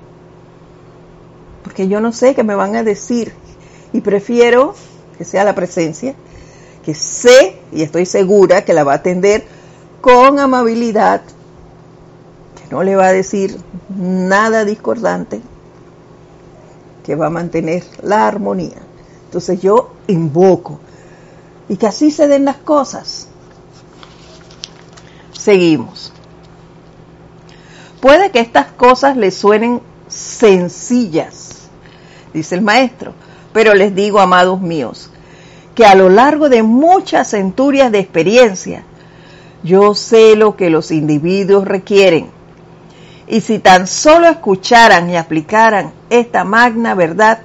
Porque 1.62 1.88
yo 1.88 2.00
no 2.00 2.12
sé 2.12 2.34
qué 2.34 2.42
me 2.42 2.54
van 2.54 2.76
a 2.76 2.82
decir 2.82 3.32
y 3.92 4.00
prefiero 4.00 4.74
que 5.16 5.24
sea 5.24 5.44
la 5.44 5.54
presencia, 5.54 6.14
que 6.84 6.94
sé 6.94 7.58
y 7.72 7.82
estoy 7.82 8.06
segura 8.06 8.64
que 8.64 8.72
la 8.72 8.84
va 8.84 8.92
a 8.92 8.96
atender 8.96 9.44
con 10.00 10.38
amabilidad, 10.38 11.22
no 12.70 12.82
le 12.82 12.96
va 12.96 13.06
a 13.06 13.12
decir 13.12 13.58
nada 13.88 14.64
discordante, 14.64 15.40
que 17.04 17.16
va 17.16 17.26
a 17.26 17.30
mantener 17.30 17.84
la 18.02 18.26
armonía. 18.26 18.78
Entonces 19.26 19.60
yo 19.60 19.90
invoco 20.06 20.80
y 21.68 21.76
que 21.76 21.86
así 21.86 22.10
se 22.10 22.26
den 22.28 22.44
las 22.44 22.56
cosas. 22.56 23.29
Seguimos. 25.50 26.12
Puede 28.00 28.30
que 28.30 28.38
estas 28.38 28.66
cosas 28.66 29.16
les 29.16 29.34
suenen 29.34 29.80
sencillas, 30.06 31.68
dice 32.32 32.54
el 32.54 32.62
maestro, 32.62 33.14
pero 33.52 33.74
les 33.74 33.92
digo, 33.92 34.20
amados 34.20 34.60
míos, 34.60 35.10
que 35.74 35.84
a 35.84 35.96
lo 35.96 36.08
largo 36.08 36.50
de 36.50 36.62
muchas 36.62 37.30
centurias 37.30 37.90
de 37.90 37.98
experiencia, 37.98 38.84
yo 39.64 39.96
sé 39.96 40.36
lo 40.36 40.54
que 40.54 40.70
los 40.70 40.92
individuos 40.92 41.64
requieren 41.64 42.28
y 43.26 43.40
si 43.40 43.58
tan 43.58 43.88
solo 43.88 44.28
escucharan 44.28 45.10
y 45.10 45.16
aplicaran 45.16 45.90
esta 46.10 46.44
magna 46.44 46.94
verdad, 46.94 47.40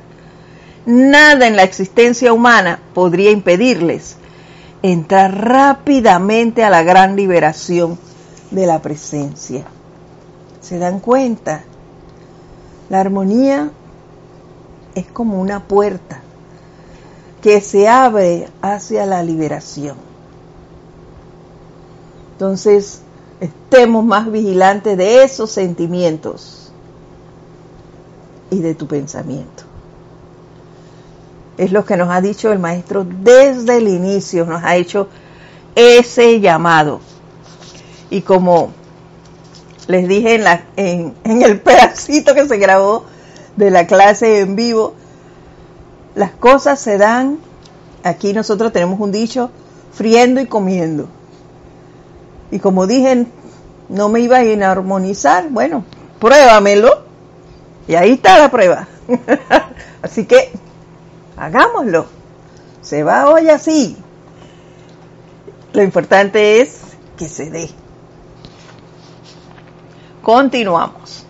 nada 0.85 1.47
en 1.47 1.55
la 1.55 1.63
existencia 1.63 2.33
humana 2.33 2.81
podría 2.93 3.31
impedirles 3.31 4.17
entrar 4.91 5.35
rápidamente 5.35 6.63
a 6.63 6.69
la 6.69 6.83
gran 6.83 7.15
liberación 7.15 7.97
de 8.51 8.67
la 8.67 8.83
presencia. 8.83 9.65
¿Se 10.61 10.77
dan 10.77 10.99
cuenta? 10.99 11.63
La 12.89 12.99
armonía 12.99 13.71
es 14.93 15.07
como 15.07 15.41
una 15.41 15.63
puerta 15.63 16.21
que 17.41 17.61
se 17.61 17.87
abre 17.87 18.47
hacia 18.61 19.07
la 19.07 19.23
liberación. 19.23 19.97
Entonces, 22.33 23.01
estemos 23.39 24.05
más 24.05 24.31
vigilantes 24.31 24.97
de 24.97 25.23
esos 25.23 25.49
sentimientos 25.49 26.71
y 28.51 28.59
de 28.59 28.75
tu 28.75 28.85
pensamiento. 28.85 29.63
Es 31.57 31.71
lo 31.71 31.85
que 31.85 31.97
nos 31.97 32.09
ha 32.09 32.21
dicho 32.21 32.51
el 32.51 32.59
maestro 32.59 33.05
desde 33.05 33.77
el 33.77 33.87
inicio, 33.87 34.45
nos 34.45 34.63
ha 34.63 34.75
hecho 34.75 35.07
ese 35.75 36.39
llamado. 36.39 36.99
Y 38.09 38.21
como 38.21 38.71
les 39.87 40.07
dije 40.07 40.35
en, 40.35 40.43
la, 40.43 40.63
en, 40.75 41.13
en 41.23 41.41
el 41.41 41.59
pedacito 41.61 42.33
que 42.33 42.47
se 42.47 42.57
grabó 42.57 43.05
de 43.55 43.71
la 43.71 43.87
clase 43.87 44.39
en 44.39 44.55
vivo, 44.55 44.95
las 46.15 46.31
cosas 46.31 46.79
se 46.79 46.97
dan, 46.97 47.39
aquí 48.03 48.33
nosotros 48.33 48.71
tenemos 48.71 48.99
un 48.99 49.11
dicho, 49.11 49.51
friendo 49.93 50.41
y 50.41 50.45
comiendo. 50.47 51.07
Y 52.51 52.59
como 52.59 52.87
dije, 52.87 53.27
no 53.89 54.09
me 54.09 54.21
iba 54.21 54.37
a 54.37 54.71
armonizar, 54.71 55.49
bueno, 55.49 55.83
pruébamelo. 56.19 57.03
Y 57.87 57.95
ahí 57.95 58.13
está 58.13 58.39
la 58.39 58.49
prueba. 58.49 58.87
así 60.01 60.25
que 60.25 60.51
hagámoslo. 61.37 62.05
Se 62.81 63.03
va 63.03 63.29
hoy 63.29 63.49
así. 63.49 63.97
Lo 65.73 65.83
importante 65.83 66.61
es 66.61 66.81
que 67.17 67.27
se 67.27 67.49
dé. 67.49 67.69
Continuamos. 70.21 71.25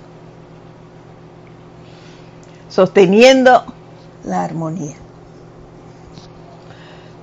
Sosteniendo 2.69 3.63
la 4.23 4.43
armonía. 4.43 4.95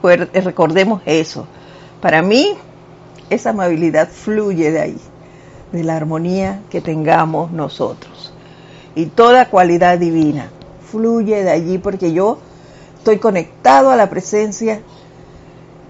Recordemos 0.03 1.03
eso. 1.07 1.47
Para 2.01 2.23
mí, 2.23 2.55
esa 3.31 3.51
amabilidad 3.51 4.09
fluye 4.09 4.71
de 4.73 4.81
ahí, 4.81 4.99
de 5.71 5.85
la 5.85 5.97
armonía 5.97 6.63
que 6.71 6.81
tengamos 6.81 7.53
nosotros. 7.53 8.33
Y 8.95 9.07
toda 9.07 9.49
cualidad 9.49 9.99
divina 9.99 10.49
fluye 10.91 11.45
de 11.45 11.51
allí 11.51 11.79
porque 11.79 12.13
yo 12.13 12.39
estoy 13.03 13.19
conectado 13.19 13.91
a 13.91 13.97
la 13.97 14.09
presencia 14.09 14.81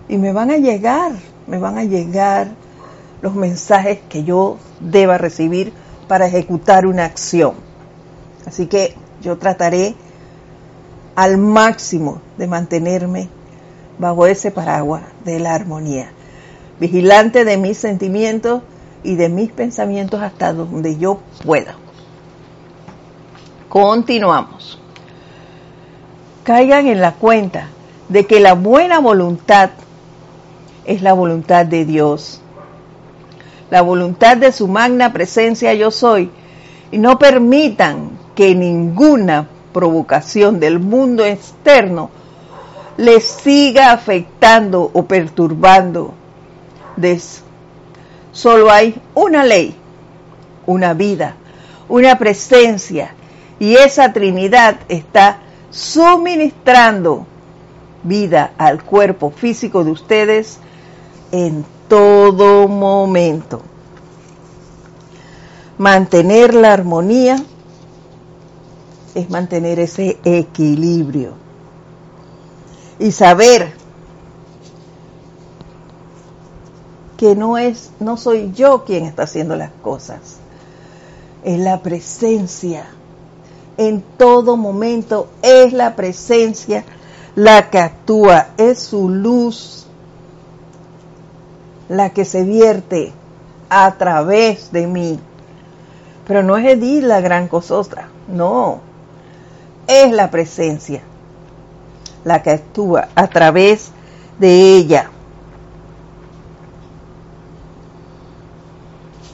y 0.08 0.16
me 0.16 0.32
van 0.32 0.50
a 0.50 0.56
llegar, 0.56 1.12
me 1.46 1.58
van 1.58 1.76
a 1.76 1.84
llegar 1.84 2.48
los 3.20 3.34
mensajes 3.34 3.98
que 4.08 4.24
yo 4.24 4.56
deba 4.80 5.18
recibir 5.18 5.74
para 6.08 6.26
ejecutar 6.26 6.86
una 6.86 7.04
acción. 7.04 7.52
Así 8.46 8.66
que 8.66 8.94
yo 9.20 9.36
trataré 9.36 9.94
al 11.14 11.36
máximo 11.36 12.22
de 12.38 12.46
mantenerme 12.46 13.28
bajo 13.98 14.26
ese 14.26 14.50
paraguas 14.50 15.02
de 15.22 15.38
la 15.38 15.54
armonía 15.54 16.12
vigilante 16.80 17.44
de 17.44 17.58
mis 17.58 17.76
sentimientos 17.76 18.62
y 19.04 19.16
de 19.16 19.28
mis 19.28 19.52
pensamientos 19.52 20.22
hasta 20.22 20.54
donde 20.54 20.96
yo 20.96 21.20
pueda. 21.44 21.76
Continuamos. 23.68 24.81
Caigan 26.44 26.86
en 26.86 27.00
la 27.00 27.12
cuenta 27.12 27.68
de 28.08 28.26
que 28.26 28.40
la 28.40 28.54
buena 28.54 28.98
voluntad 28.98 29.70
es 30.84 31.02
la 31.02 31.12
voluntad 31.12 31.66
de 31.66 31.84
Dios, 31.84 32.40
la 33.70 33.82
voluntad 33.82 34.36
de 34.36 34.52
su 34.52 34.66
magna 34.66 35.12
presencia 35.12 35.72
yo 35.74 35.90
soy, 35.90 36.30
y 36.90 36.98
no 36.98 37.18
permitan 37.18 38.10
que 38.34 38.54
ninguna 38.54 39.48
provocación 39.72 40.60
del 40.60 40.78
mundo 40.78 41.24
externo 41.24 42.10
les 42.96 43.24
siga 43.24 43.92
afectando 43.92 44.90
o 44.92 45.04
perturbando 45.04 46.12
de 46.96 47.12
eso. 47.12 47.42
Solo 48.32 48.70
hay 48.70 49.00
una 49.14 49.44
ley, 49.44 49.74
una 50.66 50.92
vida, 50.94 51.36
una 51.88 52.18
presencia 52.18 53.14
y 53.58 53.74
esa 53.74 54.12
Trinidad 54.12 54.76
está 54.88 55.38
suministrando 55.72 57.26
vida 58.04 58.52
al 58.58 58.84
cuerpo 58.84 59.30
físico 59.30 59.84
de 59.84 59.90
ustedes 59.90 60.58
en 61.32 61.64
todo 61.88 62.68
momento. 62.68 63.62
Mantener 65.78 66.54
la 66.54 66.74
armonía 66.74 67.36
es 69.14 69.30
mantener 69.30 69.80
ese 69.80 70.18
equilibrio 70.24 71.32
y 72.98 73.10
saber 73.10 73.72
que 77.16 77.34
no 77.34 77.56
es, 77.56 77.90
no 77.98 78.16
soy 78.16 78.52
yo 78.52 78.84
quien 78.84 79.04
está 79.04 79.24
haciendo 79.24 79.56
las 79.56 79.70
cosas, 79.82 80.38
es 81.44 81.58
la 81.58 81.80
presencia 81.80 82.86
en 83.76 84.02
todo 84.16 84.56
momento. 84.56 85.28
Es 85.42 85.72
la 85.72 85.96
presencia 85.96 86.84
la 87.34 87.70
que 87.70 87.78
actúa, 87.78 88.48
es 88.56 88.80
su 88.80 89.08
luz 89.08 89.86
la 91.88 92.10
que 92.10 92.24
se 92.24 92.44
vierte 92.44 93.12
a 93.68 93.92
través 93.96 94.72
de 94.72 94.86
mí. 94.86 95.18
Pero 96.26 96.42
no 96.42 96.56
es 96.56 96.66
Edith 96.66 97.04
la 97.04 97.20
gran 97.20 97.48
cosota, 97.48 98.08
no. 98.28 98.80
Es 99.86 100.12
la 100.12 100.30
presencia 100.30 101.02
la 102.24 102.42
que 102.42 102.50
actúa 102.50 103.08
a 103.14 103.26
través 103.26 103.90
de 104.38 104.76
ella. 104.76 105.10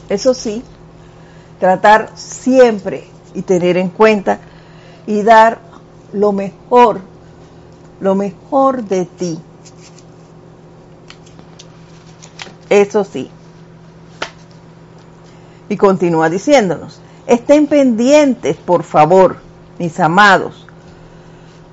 Eso 0.09 0.33
sí, 0.33 0.65
tratar 1.61 2.11
siempre 2.15 3.09
y 3.35 3.43
tener 3.43 3.77
en 3.77 3.89
cuenta 3.89 4.39
y 5.07 5.23
dar 5.23 5.59
lo 6.13 6.33
mejor, 6.33 7.01
lo 8.01 8.15
mejor 8.15 8.85
de 8.85 9.05
ti. 9.05 9.39
Eso 12.71 13.05
sí. 13.05 13.31
Y 15.69 15.77
continúa 15.77 16.31
diciéndonos, 16.31 17.01
estén 17.27 17.67
pendientes, 17.67 18.57
por 18.57 18.83
favor, 18.83 19.37
mis 19.79 19.99
amados, 20.01 20.67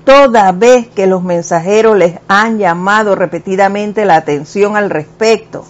toda 0.03 0.51
vez 0.51 0.87
que 0.87 1.07
los 1.07 1.23
mensajeros 1.23 1.97
les 1.97 2.19
han 2.27 2.57
llamado 2.57 3.15
repetidamente 3.15 4.05
la 4.05 4.17
atención 4.17 4.77
al 4.77 4.89
respecto 4.89 5.65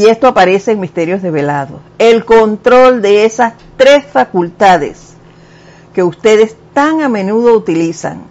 y 0.00 0.06
esto 0.06 0.28
aparece 0.28 0.72
en 0.72 0.80
Misterios 0.80 1.20
Develados, 1.20 1.82
el 1.98 2.24
control 2.24 3.02
de 3.02 3.26
esas 3.26 3.52
tres 3.76 4.06
facultades 4.06 5.12
que 5.92 6.02
ustedes 6.02 6.56
tan 6.72 7.02
a 7.02 7.10
menudo 7.10 7.54
utilizan. 7.54 8.22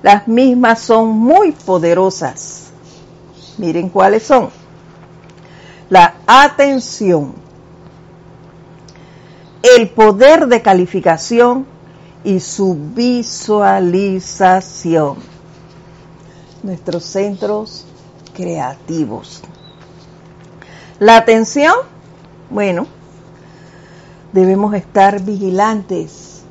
Las 0.00 0.28
mismas 0.28 0.78
son 0.78 1.08
muy 1.08 1.50
poderosas. 1.50 2.68
Miren 3.56 3.88
cuáles 3.88 4.22
son. 4.22 4.50
La 5.90 6.14
atención, 6.24 7.34
el 9.76 9.88
poder 9.88 10.46
de 10.46 10.62
calificación 10.62 11.66
y 12.22 12.38
su 12.38 12.78
visualización. 12.94 15.16
Nuestros 16.62 17.02
centros 17.02 17.84
creativos. 18.36 19.42
La 21.00 21.16
atención, 21.16 21.74
bueno, 22.50 22.88
debemos 24.32 24.74
estar 24.74 25.22
vigilantes 25.22 26.42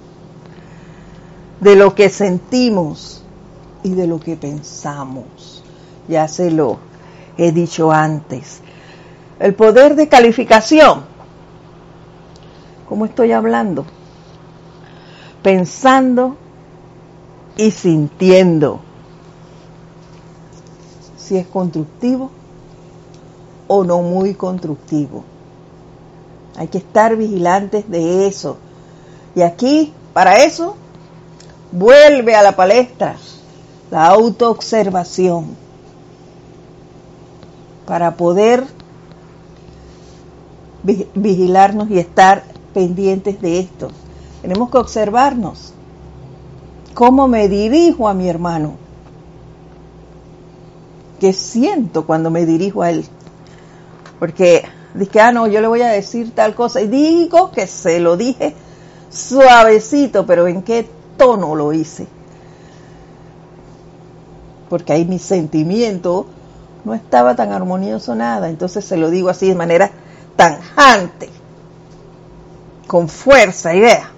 de 1.60 1.76
lo 1.76 1.96
que 1.96 2.10
sentimos 2.10 3.24
y 3.84 3.90
de 3.90 4.08
lo 4.08 4.22
que 4.22 4.38
pensamos. 4.38 5.64
Ya 6.08 6.30
se 6.30 6.50
lo 6.50 6.80
he 7.38 7.52
dicho 7.52 7.92
antes. 7.92 8.62
El 9.40 9.54
poder 9.54 9.96
de 9.96 10.08
calificación. 10.08 11.04
¿Cómo 12.88 13.06
estoy 13.06 13.34
hablando? 13.34 13.86
Pensando 15.44 16.38
y 17.58 17.72
sintiendo. 17.72 18.80
Si 21.18 21.36
es 21.36 21.48
constructivo 21.48 22.32
o 23.68 23.84
no 23.84 24.02
muy 24.02 24.34
constructivo. 24.34 25.24
Hay 26.56 26.68
que 26.68 26.80
estar 26.80 27.16
vigilantes 27.16 27.90
de 27.90 28.28
eso. 28.28 28.58
Y 29.36 29.42
aquí, 29.42 29.94
para 30.14 30.44
eso, 30.44 30.76
vuelve 31.72 32.36
a 32.36 32.42
la 32.42 32.56
palestra 32.56 33.16
la 33.92 34.08
autoobservación 34.08 35.56
para 37.86 38.16
poder 38.16 38.66
vigilarnos 41.16 41.90
y 41.90 42.00
estar 42.00 42.44
pendientes 42.74 43.42
de 43.42 43.60
esto. 43.60 43.90
Tenemos 44.42 44.70
que 44.70 44.78
observarnos. 44.78 45.74
¿Cómo 46.94 47.28
me 47.28 47.48
dirijo 47.48 48.08
a 48.08 48.14
mi 48.14 48.28
hermano? 48.28 48.74
¿Qué 51.20 51.34
siento 51.34 52.06
cuando 52.06 52.30
me 52.30 52.46
dirijo 52.46 52.82
a 52.82 52.90
él? 52.92 53.06
Porque 54.20 54.64
dije, 54.94 55.20
ah, 55.20 55.32
no, 55.32 55.48
yo 55.48 55.62
le 55.62 55.68
voy 55.68 55.82
a 55.82 55.90
decir 55.90 56.34
tal 56.34 56.56
cosa. 56.56 56.82
Y 56.82 56.88
digo 56.88 57.52
que 57.52 57.68
se 57.68 58.00
lo 58.00 58.18
dije 58.18 58.56
suavecito, 59.10 60.26
pero 60.26 60.48
¿en 60.48 60.62
qué 60.62 60.90
tono 61.18 61.56
lo 61.56 61.74
hice? 61.74 62.08
Porque 64.70 64.94
ahí 64.94 65.06
mi 65.06 65.20
sentimiento 65.20 66.26
no 66.84 66.94
estaba 66.94 67.36
tan 67.36 67.52
armonioso 67.52 68.16
nada. 68.16 68.50
Entonces 68.50 68.86
se 68.86 68.98
lo 68.98 69.10
digo 69.10 69.30
así 69.30 69.48
de 69.48 69.56
manera 69.56 69.92
tanjante, 70.36 71.30
con 72.86 73.10
fuerza 73.10 73.74
y 73.74 73.80
vea, 73.80 74.10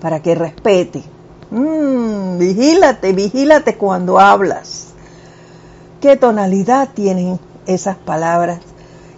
para 0.00 0.20
que 0.20 0.34
respete. 0.34 1.02
Mm, 1.50 2.38
vigílate, 2.38 3.12
vigílate 3.12 3.76
cuando 3.76 4.18
hablas. 4.18 4.88
¿Qué 6.00 6.16
tonalidad 6.16 6.90
tienen 6.94 7.38
esas 7.66 7.96
palabras 7.96 8.60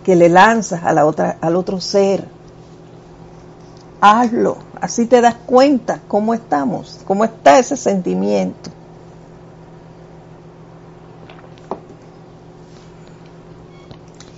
que 0.05 0.17
le 0.17 0.29
lanzas 0.29 0.83
a 0.85 0.93
la 0.93 1.07
otra, 1.07 1.37
al 1.41 1.57
otro 1.57 1.81
ser. 1.81 2.25
Hazlo, 4.01 4.57
así 4.81 5.07
te 5.07 5.21
das 5.21 5.35
cuenta 5.47 6.01
cómo 6.09 6.33
estamos, 6.33 7.01
cómo 7.07 7.25
está 7.25 7.59
ese 7.59 7.77
sentimiento. 7.77 8.71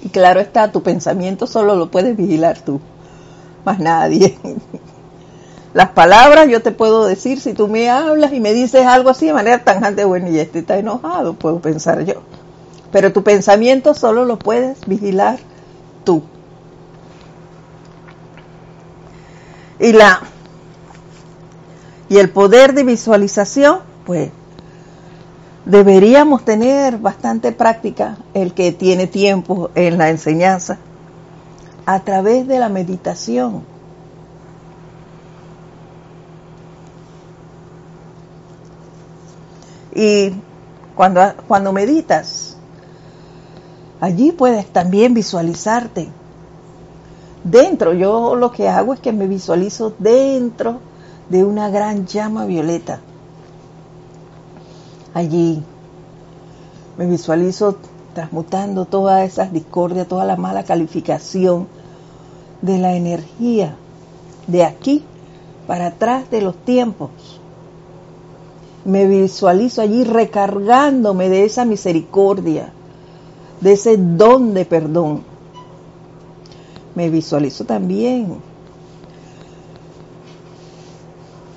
Y 0.02 0.08
claro 0.08 0.40
está, 0.40 0.72
tu 0.72 0.82
pensamiento 0.82 1.46
solo 1.46 1.76
lo 1.76 1.90
puedes 1.90 2.16
vigilar 2.16 2.60
tú, 2.60 2.80
más 3.64 3.78
nadie. 3.78 4.36
Las 5.74 5.90
palabras 5.90 6.48
yo 6.50 6.60
te 6.60 6.72
puedo 6.72 7.06
decir, 7.06 7.40
si 7.40 7.54
tú 7.54 7.68
me 7.68 7.88
hablas 7.88 8.32
y 8.32 8.40
me 8.40 8.52
dices 8.52 8.84
algo 8.84 9.08
así 9.08 9.26
de 9.26 9.32
manera 9.32 9.64
tanjante, 9.64 10.04
bueno, 10.04 10.28
y 10.28 10.38
este 10.38 10.58
está 10.58 10.76
enojado, 10.76 11.34
puedo 11.34 11.60
pensar 11.60 12.04
yo. 12.04 12.16
Pero 12.90 13.12
tu 13.12 13.22
pensamiento 13.22 13.94
solo 13.94 14.26
lo 14.26 14.38
puedes 14.38 14.86
vigilar 14.86 15.38
tú. 16.04 16.22
Y 19.78 19.92
la 19.92 20.20
y 22.12 22.18
el 22.18 22.28
poder 22.28 22.74
de 22.74 22.84
visualización, 22.84 23.78
pues 24.04 24.30
deberíamos 25.64 26.44
tener 26.44 26.98
bastante 26.98 27.52
práctica 27.52 28.18
el 28.34 28.52
que 28.52 28.70
tiene 28.70 29.06
tiempo 29.06 29.70
en 29.74 29.96
la 29.96 30.10
enseñanza 30.10 30.76
a 31.86 32.00
través 32.00 32.46
de 32.46 32.58
la 32.58 32.68
meditación. 32.68 33.64
Y 39.94 40.34
cuando, 40.94 41.22
cuando 41.48 41.72
meditas, 41.72 42.51
Allí 44.02 44.32
puedes 44.32 44.66
también 44.66 45.14
visualizarte. 45.14 46.08
Dentro, 47.44 47.92
yo 47.92 48.34
lo 48.34 48.50
que 48.50 48.68
hago 48.68 48.94
es 48.94 48.98
que 48.98 49.12
me 49.12 49.28
visualizo 49.28 49.94
dentro 49.96 50.80
de 51.28 51.44
una 51.44 51.70
gran 51.70 52.04
llama 52.04 52.44
violeta. 52.44 52.98
Allí 55.14 55.62
me 56.98 57.06
visualizo 57.06 57.76
transmutando 58.12 58.86
toda 58.86 59.22
esa 59.22 59.46
discordia, 59.46 60.04
toda 60.04 60.24
la 60.24 60.34
mala 60.34 60.64
calificación 60.64 61.68
de 62.60 62.78
la 62.78 62.96
energía 62.96 63.76
de 64.48 64.64
aquí 64.64 65.04
para 65.68 65.86
atrás 65.86 66.28
de 66.28 66.42
los 66.42 66.56
tiempos. 66.56 67.10
Me 68.84 69.06
visualizo 69.06 69.80
allí 69.80 70.02
recargándome 70.02 71.28
de 71.28 71.44
esa 71.44 71.64
misericordia, 71.64 72.72
de 73.62 73.72
ese 73.72 73.96
don 73.96 74.54
de 74.54 74.64
perdón. 74.64 75.22
Me 76.94 77.08
visualizo 77.08 77.64
también 77.64 78.36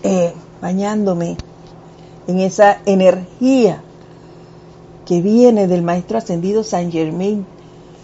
eh, 0.03 0.33
bañándome 0.61 1.35
en 2.27 2.39
esa 2.39 2.77
energía 2.85 3.81
que 5.05 5.21
viene 5.21 5.67
del 5.67 5.81
Maestro 5.81 6.19
Ascendido 6.19 6.63
San 6.63 6.91
Germain 6.91 7.45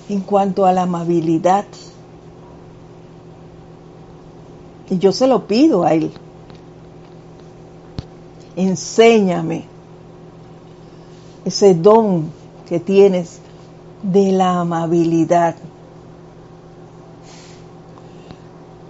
en 0.09 0.21
cuanto 0.21 0.65
a 0.65 0.73
la 0.73 0.83
amabilidad. 0.83 1.65
Y 4.89 4.97
yo 4.97 5.11
se 5.11 5.27
lo 5.27 5.47
pido 5.47 5.83
a 5.83 5.93
Él. 5.93 6.11
Enséñame 8.55 9.63
ese 11.45 11.73
don 11.73 12.31
que 12.67 12.79
tienes 12.79 13.40
de 14.03 14.31
la 14.31 14.59
amabilidad. 14.61 15.55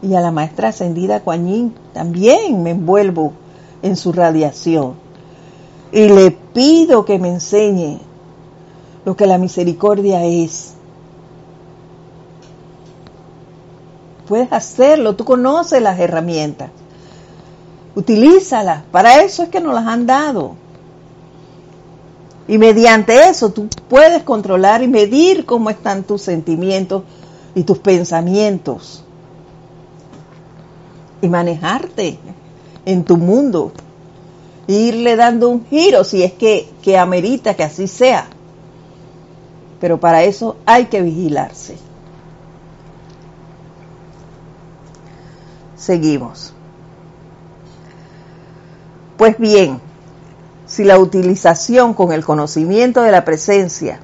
y 0.02 0.16
a 0.16 0.22
la 0.22 0.32
maestra 0.32 0.70
ascendida 0.70 1.22
Kuan 1.22 1.74
también 1.94 2.64
me 2.64 2.72
envuelvo 2.72 3.34
en 3.82 3.96
su 3.96 4.12
radiación. 4.12 4.96
Y 5.92 6.08
le 6.08 6.32
pido 6.32 7.06
que 7.06 7.20
me 7.20 7.30
enseñe 7.30 8.00
lo 9.06 9.16
que 9.16 9.28
la 9.28 9.38
misericordia 9.38 10.24
es. 10.24 10.74
Puedes 14.28 14.52
hacerlo, 14.54 15.16
tú 15.16 15.26
conoces 15.26 15.82
las 15.82 16.00
herramientas. 16.00 16.72
Utilízalas, 17.96 18.84
para 18.92 19.22
eso 19.22 19.44
es 19.44 19.50
que 19.50 19.60
nos 19.60 19.74
las 19.74 19.86
han 19.86 20.06
dado. 20.06 20.56
Y 22.48 22.58
mediante 22.58 23.30
eso 23.30 23.52
tú 23.52 23.68
puedes 23.88 24.24
controlar 24.24 24.84
y 24.84 24.88
medir 24.88 25.46
cómo 25.46 25.70
están 25.70 26.04
tus 26.04 26.22
sentimientos 26.22 27.04
y 27.56 27.64
tus 27.64 27.80
pensamientos. 27.80 29.04
Y 31.22 31.28
manejarte 31.28 32.18
en 32.86 33.04
tu 33.04 33.18
mundo. 33.18 33.72
Irle 34.68 35.16
dando 35.16 35.50
un 35.50 35.66
giro 35.66 36.04
si 36.04 36.24
es 36.24 36.34
que, 36.34 36.70
que 36.82 36.98
amerita 36.98 37.54
que 37.54 37.64
así 37.64 37.88
sea. 37.88 38.28
Pero 39.80 40.00
para 40.00 40.24
eso 40.24 40.58
hay 40.66 40.86
que 40.86 41.02
vigilarse. 41.02 41.78
Seguimos. 45.76 46.54
Pues 49.18 49.38
bien, 49.38 49.80
si 50.72 50.86
la 50.86 50.98
utilización 51.00 51.94
con 51.94 52.14
el 52.14 52.24
conocimiento 52.24 53.02
de 53.02 53.12
la 53.12 53.26
presencia, 53.26 54.00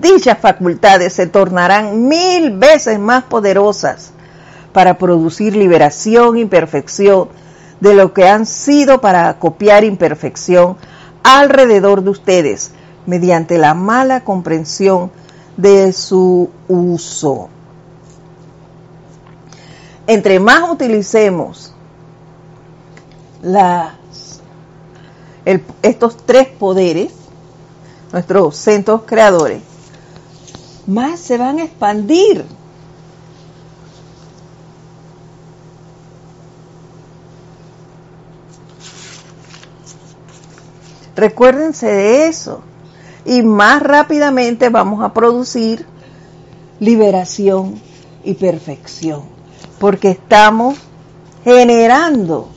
dichas 0.00 0.38
facultades 0.38 1.12
se 1.12 1.26
tornarán 1.26 2.08
mil 2.08 2.56
veces 2.56 2.98
más 2.98 3.24
poderosas 3.24 4.12
para 4.72 4.96
producir 4.96 5.54
liberación 5.54 6.38
y 6.38 6.46
perfección 6.46 7.28
de 7.80 7.92
lo 7.92 8.14
que 8.14 8.26
han 8.26 8.46
sido 8.46 9.02
para 9.02 9.38
copiar 9.38 9.84
imperfección 9.84 10.78
alrededor 11.22 12.02
de 12.02 12.08
ustedes 12.08 12.70
mediante 13.04 13.58
la 13.58 13.74
mala 13.74 14.24
comprensión 14.24 15.10
de 15.58 15.92
su 15.92 16.48
uso. 16.68 17.50
Entre 20.06 20.40
más 20.40 20.70
utilicemos 20.70 21.74
la 23.42 23.97
estos 25.82 26.16
tres 26.26 26.48
poderes, 26.48 27.12
nuestros 28.12 28.56
centros 28.56 29.02
creadores, 29.06 29.62
más 30.86 31.20
se 31.20 31.38
van 31.38 31.58
a 31.58 31.64
expandir. 31.64 32.44
Recuérdense 41.16 41.86
de 41.86 42.28
eso. 42.28 42.60
Y 43.24 43.42
más 43.42 43.82
rápidamente 43.82 44.68
vamos 44.68 45.02
a 45.04 45.12
producir 45.12 45.84
liberación 46.78 47.80
y 48.22 48.34
perfección. 48.34 49.24
Porque 49.80 50.10
estamos 50.10 50.78
generando 51.42 52.48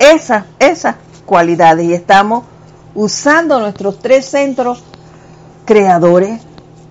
esas, 0.00 0.46
esas 0.58 0.96
cualidades 1.26 1.86
y 1.86 1.92
estamos 1.92 2.44
usando 2.94 3.60
nuestros 3.60 4.00
tres 4.00 4.24
centros 4.24 4.82
creadores 5.66 6.40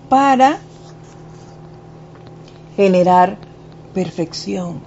para 0.07 0.59
generar 2.77 3.37
perfección. 3.93 4.79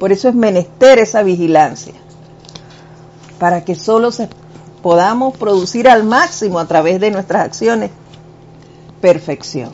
Por 0.00 0.12
eso 0.12 0.30
es 0.30 0.34
menester 0.34 0.98
esa 0.98 1.22
vigilancia, 1.22 1.92
para 3.38 3.64
que 3.64 3.74
solo 3.74 4.10
se, 4.10 4.28
podamos 4.82 5.36
producir 5.36 5.88
al 5.88 6.04
máximo 6.04 6.58
a 6.58 6.66
través 6.66 7.00
de 7.00 7.10
nuestras 7.10 7.44
acciones 7.44 7.90
perfección. 9.02 9.70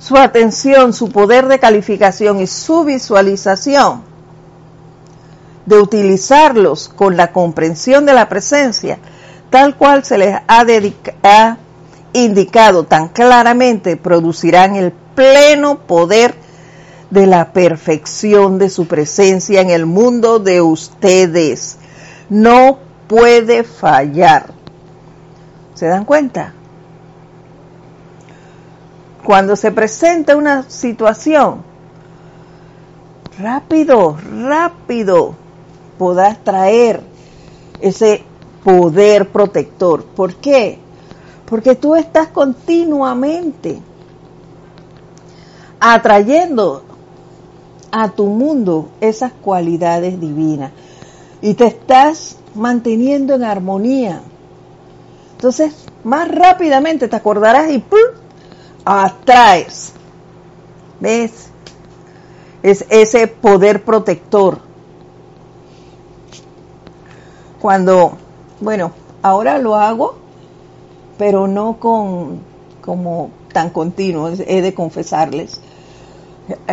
Su 0.00 0.16
atención, 0.16 0.92
su 0.92 1.08
poder 1.08 1.46
de 1.46 1.60
calificación 1.60 2.40
y 2.40 2.48
su 2.48 2.84
visualización 2.84 4.15
de 5.66 5.78
utilizarlos 5.78 6.88
con 6.88 7.16
la 7.16 7.32
comprensión 7.32 8.06
de 8.06 8.14
la 8.14 8.28
presencia, 8.28 8.98
tal 9.50 9.76
cual 9.76 10.04
se 10.04 10.18
les 10.18 10.34
ha, 10.48 11.58
indicado 12.12 12.84
tan 12.84 13.08
claramente, 13.08 13.96
producirán 13.96 14.76
el 14.76 14.92
pleno 15.14 15.80
poder 15.80 16.34
de 17.10 17.26
la 17.26 17.52
perfección 17.52 18.58
de 18.58 18.70
su 18.70 18.86
presencia 18.86 19.60
en 19.60 19.70
el 19.70 19.86
mundo 19.86 20.38
de 20.38 20.62
ustedes. 20.62 21.76
No 22.30 22.78
puede 23.06 23.64
fallar. 23.64 24.46
¿Se 25.74 25.86
dan 25.86 26.04
cuenta? 26.04 26.54
Cuando 29.24 29.56
se 29.56 29.72
presenta 29.72 30.36
una 30.36 30.62
situación, 30.70 31.62
rápido, 33.38 34.16
rápido, 34.48 35.34
podrás 35.98 36.42
traer 36.42 37.02
ese 37.80 38.22
poder 38.64 39.28
protector. 39.28 40.04
¿Por 40.04 40.34
qué? 40.34 40.78
Porque 41.46 41.74
tú 41.74 41.94
estás 41.94 42.28
continuamente 42.28 43.80
atrayendo 45.78 46.82
a 47.92 48.10
tu 48.10 48.26
mundo 48.26 48.88
esas 49.00 49.32
cualidades 49.32 50.20
divinas 50.20 50.72
y 51.40 51.54
te 51.54 51.66
estás 51.66 52.36
manteniendo 52.54 53.34
en 53.34 53.44
armonía. 53.44 54.22
Entonces, 55.32 55.72
más 56.02 56.28
rápidamente 56.28 57.08
te 57.08 57.16
acordarás 57.16 57.70
y 57.70 57.78
¡pum! 57.78 57.98
atraes. 58.84 59.92
¿Ves? 60.98 61.50
Es 62.62 62.84
ese 62.88 63.28
poder 63.28 63.84
protector 63.84 64.65
cuando, 67.66 68.12
bueno, 68.60 68.92
ahora 69.22 69.58
lo 69.58 69.74
hago, 69.74 70.14
pero 71.18 71.48
no 71.48 71.80
con 71.80 72.38
como 72.80 73.30
tan 73.52 73.70
continuo, 73.70 74.28
he 74.46 74.62
de 74.62 74.72
confesarles 74.72 75.60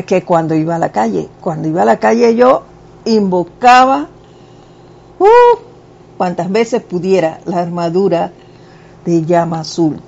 que 0.06 0.24
cuando 0.24 0.54
iba 0.54 0.76
a 0.76 0.78
la 0.78 0.92
calle, 0.92 1.30
cuando 1.42 1.68
iba 1.68 1.82
a 1.82 1.86
la 1.86 1.98
calle 1.98 2.36
yo 2.36 2.62
invocaba 3.06 4.08
uh, 5.18 5.58
cuantas 6.16 6.52
veces 6.52 6.84
pudiera 6.84 7.40
la 7.46 7.62
armadura 7.62 8.32
de 9.04 9.26
llama 9.26 9.62
azul. 9.62 10.00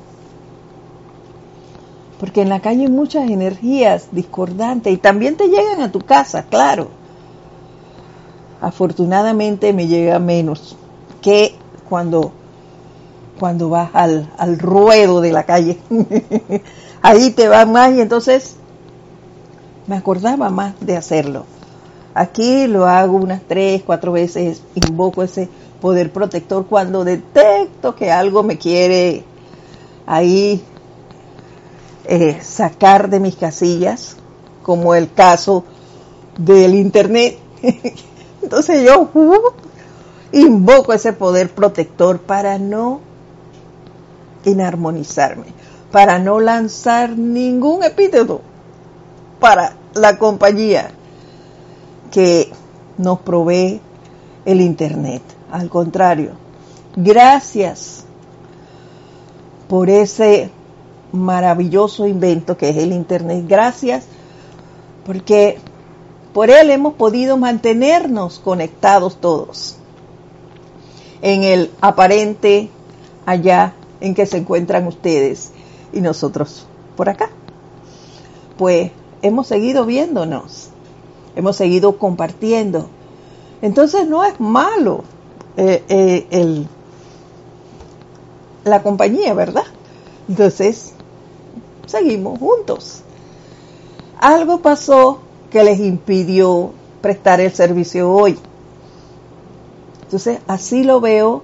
Porque 2.20 2.44
en 2.44 2.50
la 2.50 2.60
calle 2.60 2.84
hay 2.84 2.92
muchas 2.92 3.28
energías 3.32 4.10
discordantes 4.12 4.94
y 4.94 4.98
también 4.98 5.36
te 5.36 5.48
llegan 5.48 5.82
a 5.82 5.92
tu 5.92 6.02
casa, 6.02 6.44
claro 6.44 7.05
afortunadamente 8.66 9.74
me 9.74 9.86
llega 9.86 10.18
menos 10.18 10.76
que 11.22 11.54
cuando, 11.88 12.32
cuando 13.40 13.70
vas 13.70 13.92
al, 13.94 14.34
al 14.40 14.58
ruedo 14.58 15.22
de 15.22 15.32
la 15.32 15.44
calle. 15.44 15.78
Ahí 17.04 17.30
te 17.30 17.48
va 17.48 17.68
más 17.68 17.94
y 17.94 18.02
entonces 18.02 18.56
me 19.86 19.96
acordaba 19.96 20.50
más 20.50 20.74
de 20.80 20.98
hacerlo. 20.98 21.46
Aquí 22.16 22.66
lo 22.66 22.88
hago 22.88 23.18
unas 23.18 23.42
tres, 23.48 23.84
cuatro 23.86 24.14
veces, 24.14 24.64
invoco 24.74 25.22
ese 25.22 25.48
poder 25.80 26.12
protector 26.12 26.66
cuando 26.66 27.04
detecto 27.04 27.96
que 27.96 28.12
algo 28.12 28.42
me 28.42 28.58
quiere 28.58 29.24
ahí 30.08 30.64
eh, 32.06 32.40
sacar 32.42 33.12
de 33.12 33.20
mis 33.20 33.36
casillas, 33.36 34.16
como 34.64 34.96
el 34.96 35.14
caso 35.14 35.66
del 36.40 36.74
Internet, 36.74 37.38
Entonces 38.56 38.86
yo 38.86 39.10
uh, 39.14 39.52
invoco 40.32 40.94
ese 40.94 41.12
poder 41.12 41.50
protector 41.50 42.22
para 42.22 42.58
no 42.58 43.02
inarmonizarme, 44.46 45.48
para 45.92 46.20
no 46.20 46.40
lanzar 46.40 47.18
ningún 47.18 47.84
epíteto 47.84 48.40
para 49.42 49.76
la 49.94 50.18
compañía 50.18 50.92
que 52.12 52.50
nos 52.98 53.20
provee 53.20 53.82
el 54.46 54.62
Internet. 54.62 55.22
Al 55.52 55.68
contrario, 55.68 56.32
gracias 56.96 58.06
por 59.68 59.90
ese 59.90 60.50
maravilloso 61.12 62.08
invento 62.08 62.56
que 62.56 62.70
es 62.70 62.78
el 62.78 62.94
Internet. 62.94 63.44
Gracias 63.50 64.06
porque 65.06 65.58
por 66.36 66.50
él 66.50 66.70
hemos 66.70 66.96
podido 66.96 67.38
mantenernos 67.38 68.40
conectados 68.40 69.16
todos 69.22 69.78
en 71.22 71.44
el 71.44 71.72
aparente 71.80 72.70
allá 73.26 73.74
en 74.02 74.14
que 74.14 74.26
se 74.26 74.40
encuentran 74.40 74.86
ustedes 74.86 75.54
y 75.94 76.02
nosotros 76.02 76.66
por 76.98 77.08
acá. 77.08 77.30
pues 78.58 78.92
hemos 79.22 79.48
seguido 79.48 79.86
viéndonos, 79.86 80.72
hemos 81.38 81.56
seguido 81.56 81.98
compartiendo. 81.98 82.90
Entonces 83.62 84.06
no 84.06 84.26
es 84.26 84.38
malo 84.38 85.06
eh, 85.56 85.86
eh, 85.88 86.28
el, 86.32 86.68
la 88.66 88.84
compañía, 88.84 89.34
¿verdad? 89.34 89.64
Entonces, 90.28 90.92
seguimos 91.86 92.40
juntos. 92.40 93.04
Algo 94.20 94.60
pasó 94.60 95.22
que 95.52 95.64
les 95.64 95.80
impidió 95.80 96.72
prestar 97.02 97.40
el 97.40 97.54
servicio 97.54 98.12
hoy. 98.12 98.38
Entonces, 100.04 100.40
así 100.48 100.84
lo 100.84 101.02
veo 101.02 101.44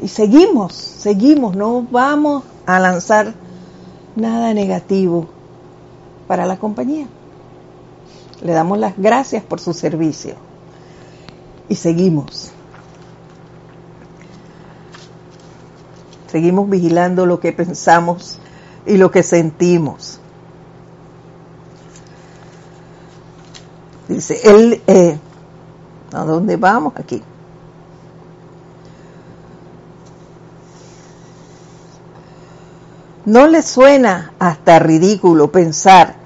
y 0.00 0.08
seguimos, 0.08 0.74
seguimos, 0.74 1.56
no 1.56 1.86
vamos 1.90 2.44
a 2.66 2.78
lanzar 2.78 3.34
nada 4.14 4.54
negativo 4.54 5.26
para 6.26 6.46
la 6.46 6.58
compañía. 6.58 7.06
Le 8.42 8.52
damos 8.52 8.78
las 8.78 8.96
gracias 8.96 9.42
por 9.42 9.58
su 9.58 9.72
servicio 9.72 10.34
y 11.68 11.74
seguimos. 11.74 12.52
Seguimos 16.30 16.68
vigilando 16.68 17.26
lo 17.26 17.40
que 17.40 17.52
pensamos 17.52 18.38
y 18.86 18.96
lo 18.96 19.10
que 19.10 19.22
sentimos. 19.22 20.20
Dice, 24.18 24.40
él, 24.42 24.82
eh, 24.88 25.16
¿a 26.12 26.24
dónde 26.24 26.56
vamos 26.56 26.94
aquí? 26.96 27.22
¿No 33.26 33.46
le 33.46 33.62
suena 33.62 34.32
hasta 34.40 34.80
ridículo 34.80 35.52
pensar 35.52 36.16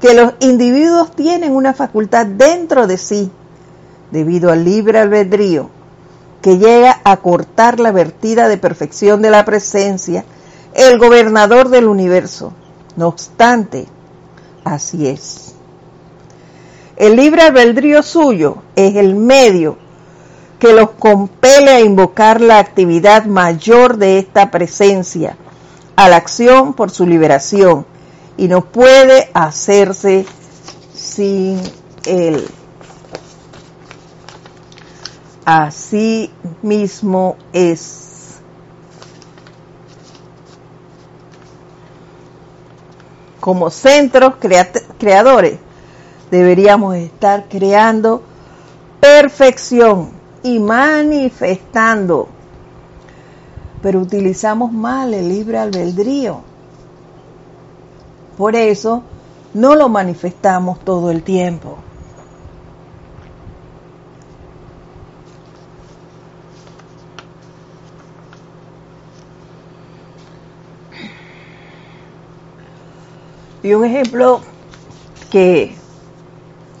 que 0.00 0.14
los 0.14 0.34
individuos 0.38 1.16
tienen 1.16 1.56
una 1.56 1.74
facultad 1.74 2.26
dentro 2.26 2.86
de 2.86 2.96
sí, 2.96 3.28
debido 4.12 4.52
al 4.52 4.64
libre 4.64 5.00
albedrío, 5.00 5.68
que 6.42 6.58
llega 6.58 7.00
a 7.02 7.16
cortar 7.16 7.80
la 7.80 7.90
vertida 7.90 8.46
de 8.46 8.56
perfección 8.56 9.20
de 9.20 9.30
la 9.30 9.44
presencia, 9.44 10.24
el 10.74 10.96
gobernador 10.96 11.70
del 11.70 11.88
universo? 11.88 12.52
No 12.94 13.08
obstante, 13.08 13.88
así 14.62 15.08
es. 15.08 15.51
El 17.02 17.16
libre 17.16 17.42
albedrío 17.42 18.00
suyo 18.04 18.58
es 18.76 18.94
el 18.94 19.16
medio 19.16 19.76
que 20.60 20.72
los 20.72 20.90
compele 20.90 21.72
a 21.72 21.80
invocar 21.80 22.40
la 22.40 22.60
actividad 22.60 23.24
mayor 23.24 23.96
de 23.96 24.20
esta 24.20 24.52
presencia, 24.52 25.36
a 25.96 26.08
la 26.08 26.14
acción 26.14 26.74
por 26.74 26.92
su 26.92 27.04
liberación 27.04 27.86
y 28.36 28.46
no 28.46 28.64
puede 28.64 29.32
hacerse 29.34 30.26
sin 30.94 31.60
él. 32.06 32.46
Así 35.44 36.30
mismo 36.62 37.36
es. 37.52 38.38
Como 43.40 43.70
centros 43.70 44.34
creadores 44.98 45.58
deberíamos 46.32 46.96
estar 46.96 47.44
creando 47.48 48.22
perfección 49.00 50.10
y 50.42 50.58
manifestando 50.58 52.28
pero 53.82 53.98
utilizamos 53.98 54.72
mal 54.72 55.12
el 55.12 55.28
libre 55.28 55.58
albedrío. 55.58 56.40
Por 58.38 58.54
eso 58.54 59.02
no 59.52 59.74
lo 59.74 59.88
manifestamos 59.88 60.78
todo 60.80 61.10
el 61.10 61.22
tiempo. 61.24 61.78
Y 73.64 73.74
un 73.74 73.84
ejemplo 73.84 74.40
que, 75.30 75.76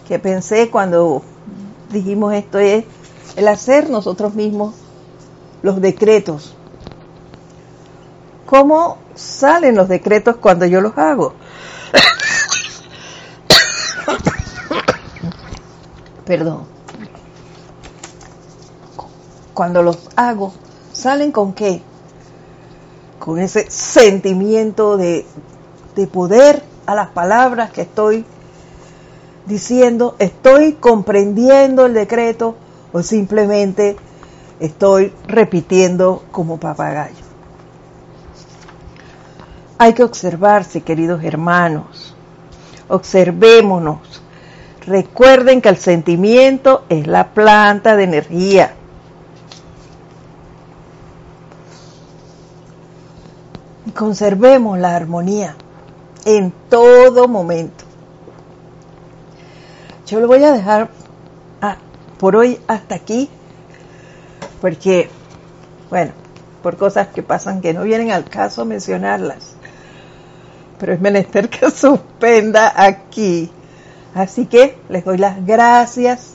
que 0.08 0.18
pensé 0.18 0.70
cuando 0.70 1.22
dijimos 1.90 2.34
esto 2.34 2.58
es 2.58 2.84
el 3.36 3.48
hacer 3.48 3.90
nosotros 3.90 4.34
mismos 4.34 4.74
los 5.62 5.80
decretos 5.80 6.56
¿Cómo 8.52 8.98
salen 9.14 9.76
los 9.76 9.88
decretos 9.88 10.36
cuando 10.36 10.66
yo 10.66 10.82
los 10.82 10.98
hago? 10.98 11.32
Perdón. 16.26 16.66
Cuando 19.54 19.82
los 19.82 20.10
hago, 20.16 20.52
¿salen 20.92 21.32
con 21.32 21.54
qué? 21.54 21.80
Con 23.18 23.38
ese 23.38 23.70
sentimiento 23.70 24.98
de, 24.98 25.24
de 25.96 26.06
poder 26.06 26.62
a 26.84 26.94
las 26.94 27.08
palabras 27.08 27.70
que 27.70 27.80
estoy 27.80 28.26
diciendo, 29.46 30.16
estoy 30.18 30.74
comprendiendo 30.74 31.86
el 31.86 31.94
decreto 31.94 32.56
o 32.92 33.02
simplemente 33.02 33.96
estoy 34.60 35.12
repitiendo 35.26 36.22
como 36.30 36.58
papagayo. 36.58 37.22
Hay 39.78 39.94
que 39.94 40.04
observarse, 40.04 40.82
queridos 40.82 41.24
hermanos. 41.24 42.14
Observémonos. 42.88 44.22
Recuerden 44.86 45.60
que 45.60 45.68
el 45.68 45.76
sentimiento 45.76 46.84
es 46.88 47.06
la 47.06 47.30
planta 47.34 47.96
de 47.96 48.04
energía. 48.04 48.74
Y 53.86 53.90
conservemos 53.90 54.78
la 54.78 54.94
armonía 54.94 55.56
en 56.24 56.52
todo 56.68 57.26
momento. 57.26 57.91
Yo 60.12 60.20
lo 60.20 60.28
voy 60.28 60.44
a 60.44 60.52
dejar 60.52 60.90
ah, 61.60 61.78
por 62.18 62.36
hoy 62.36 62.60
hasta 62.68 62.94
aquí, 62.94 63.28
porque, 64.60 65.08
bueno, 65.90 66.12
por 66.62 66.76
cosas 66.76 67.08
que 67.08 67.24
pasan 67.24 67.60
que 67.60 67.74
no 67.74 67.82
vienen 67.82 68.12
al 68.12 68.24
caso 68.24 68.64
mencionarlas 68.64 69.56
pero 70.82 70.94
es 70.94 71.00
menester 71.00 71.48
que 71.48 71.70
suspenda 71.70 72.72
aquí. 72.74 73.48
Así 74.16 74.46
que 74.46 74.76
les 74.88 75.04
doy 75.04 75.16
las 75.16 75.46
gracias 75.46 76.34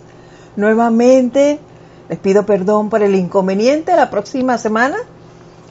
nuevamente. 0.56 1.60
Les 2.08 2.18
pido 2.18 2.46
perdón 2.46 2.90
por 2.90 3.04
el 3.04 3.14
inconveniente. 3.16 3.94
La 3.94 4.10
próxima 4.10 4.58
semana 4.58 4.96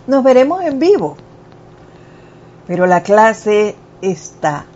nos 0.06 0.22
veremos 0.22 0.62
en 0.62 0.78
vivo. 0.78 1.16
Pero 2.66 2.86
la 2.86 3.02
clase 3.02 3.76
está. 4.02 4.66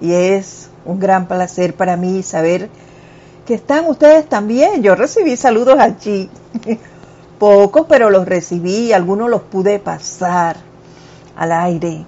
Y 0.00 0.12
es 0.12 0.70
un 0.84 0.98
gran 0.98 1.26
placer 1.26 1.74
para 1.74 1.96
mí 1.96 2.22
saber 2.22 2.68
que 3.46 3.54
están 3.54 3.86
ustedes 3.86 4.28
también. 4.28 4.82
Yo 4.82 4.94
recibí 4.94 5.36
saludos 5.36 5.78
allí. 5.78 6.30
Pocos, 7.38 7.86
pero 7.88 8.10
los 8.10 8.26
recibí. 8.26 8.92
Algunos 8.92 9.28
los 9.28 9.42
pude 9.42 9.78
pasar 9.78 10.56
al 11.36 11.52
aire. 11.52 12.04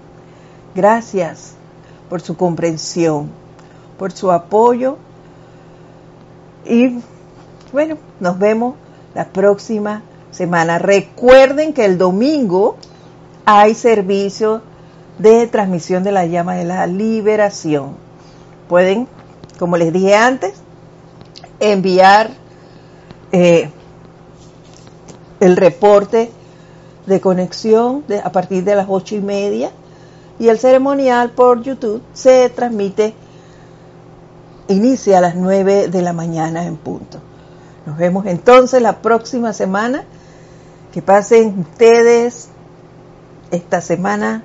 Gracias 0.75 1.55
por 2.09 2.21
su 2.21 2.37
comprensión, 2.37 3.31
por 3.99 4.13
su 4.13 4.31
apoyo 4.31 4.99
y 6.69 7.01
bueno, 7.73 7.97
nos 8.21 8.39
vemos 8.39 8.75
la 9.15 9.27
próxima 9.27 10.03
semana. 10.31 10.79
Recuerden 10.79 11.73
que 11.73 11.85
el 11.85 11.99
domingo 11.99 12.77
hay 13.45 13.75
servicio 13.75 14.63
de 15.19 15.47
transmisión 15.47 16.03
de 16.03 16.13
la 16.13 16.27
llama 16.27 16.55
de 16.55 16.65
la 16.65 16.87
liberación. 16.87 18.06
Pueden, 18.69 19.09
como 19.59 19.77
les 19.77 19.93
dije 19.93 20.15
antes, 20.15 20.55
enviar 21.61 22.31
eh, 23.33 23.71
el 25.41 25.57
reporte 25.57 26.31
de 27.07 27.21
conexión 27.21 28.05
a 28.25 28.33
partir 28.33 28.65
de 28.65 28.75
las 28.75 28.87
ocho 28.89 29.15
y 29.15 29.21
media 29.21 29.71
y 30.39 30.49
el 30.49 30.59
ceremonial 30.59 31.31
por 31.31 31.63
YouTube 31.63 32.03
se 32.13 32.49
transmite, 32.51 33.15
inicia 34.69 35.19
a 35.19 35.21
las 35.21 35.35
9 35.35 35.89
de 35.89 36.03
la 36.03 36.13
mañana 36.13 36.67
en 36.67 36.77
punto. 36.77 37.19
Nos 37.87 37.97
vemos 37.97 38.27
entonces 38.27 38.83
la 38.83 39.01
próxima 39.01 39.53
semana. 39.53 40.05
Que 40.93 41.03
pasen 41.03 41.59
ustedes 41.61 42.49
esta 43.51 43.83
semana 43.83 44.43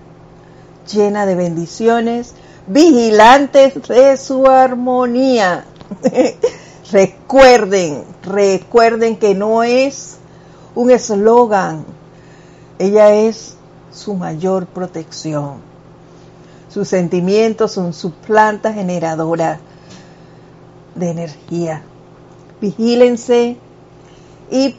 llena 0.92 1.26
de 1.26 1.36
bendiciones, 1.36 2.34
vigilantes 2.68 3.88
de 3.88 4.18
su 4.18 4.48
armonía. 4.48 5.66
recuerden, 6.92 8.04
recuerden 8.24 9.18
que 9.18 9.36
no 9.36 9.64
es 9.64 10.18
un 10.76 10.92
eslogan, 10.92 11.86
ella 12.80 13.14
es 13.14 13.56
su 13.92 14.16
mayor 14.16 14.66
protección 14.68 15.56
Sus 16.70 16.88
sentimientos 16.88 17.74
son 17.74 17.94
su 17.94 18.12
planta 18.12 18.72
generadora 18.72 19.60
de 20.96 21.10
energía. 21.10 21.84
Vigílense 22.62 23.58
y 24.50 24.76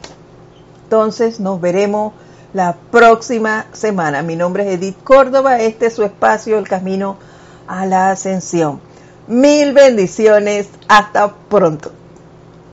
entonces 0.83 1.39
nos 1.39 1.61
veremos 1.61 2.13
la 2.53 2.75
próxima 2.91 3.67
semana. 3.73 4.21
Mi 4.23 4.35
nombre 4.35 4.63
es 4.63 4.79
Edith 4.79 5.03
Córdoba, 5.03 5.59
este 5.59 5.87
es 5.87 5.93
su 5.93 6.03
espacio, 6.03 6.57
el 6.57 6.67
camino 6.67 7.17
a 7.67 7.85
la 7.85 8.11
ascensión. 8.11 8.81
Mil 9.27 9.73
bendiciones, 9.73 10.69
hasta 10.87 11.33
pronto. 11.33 11.91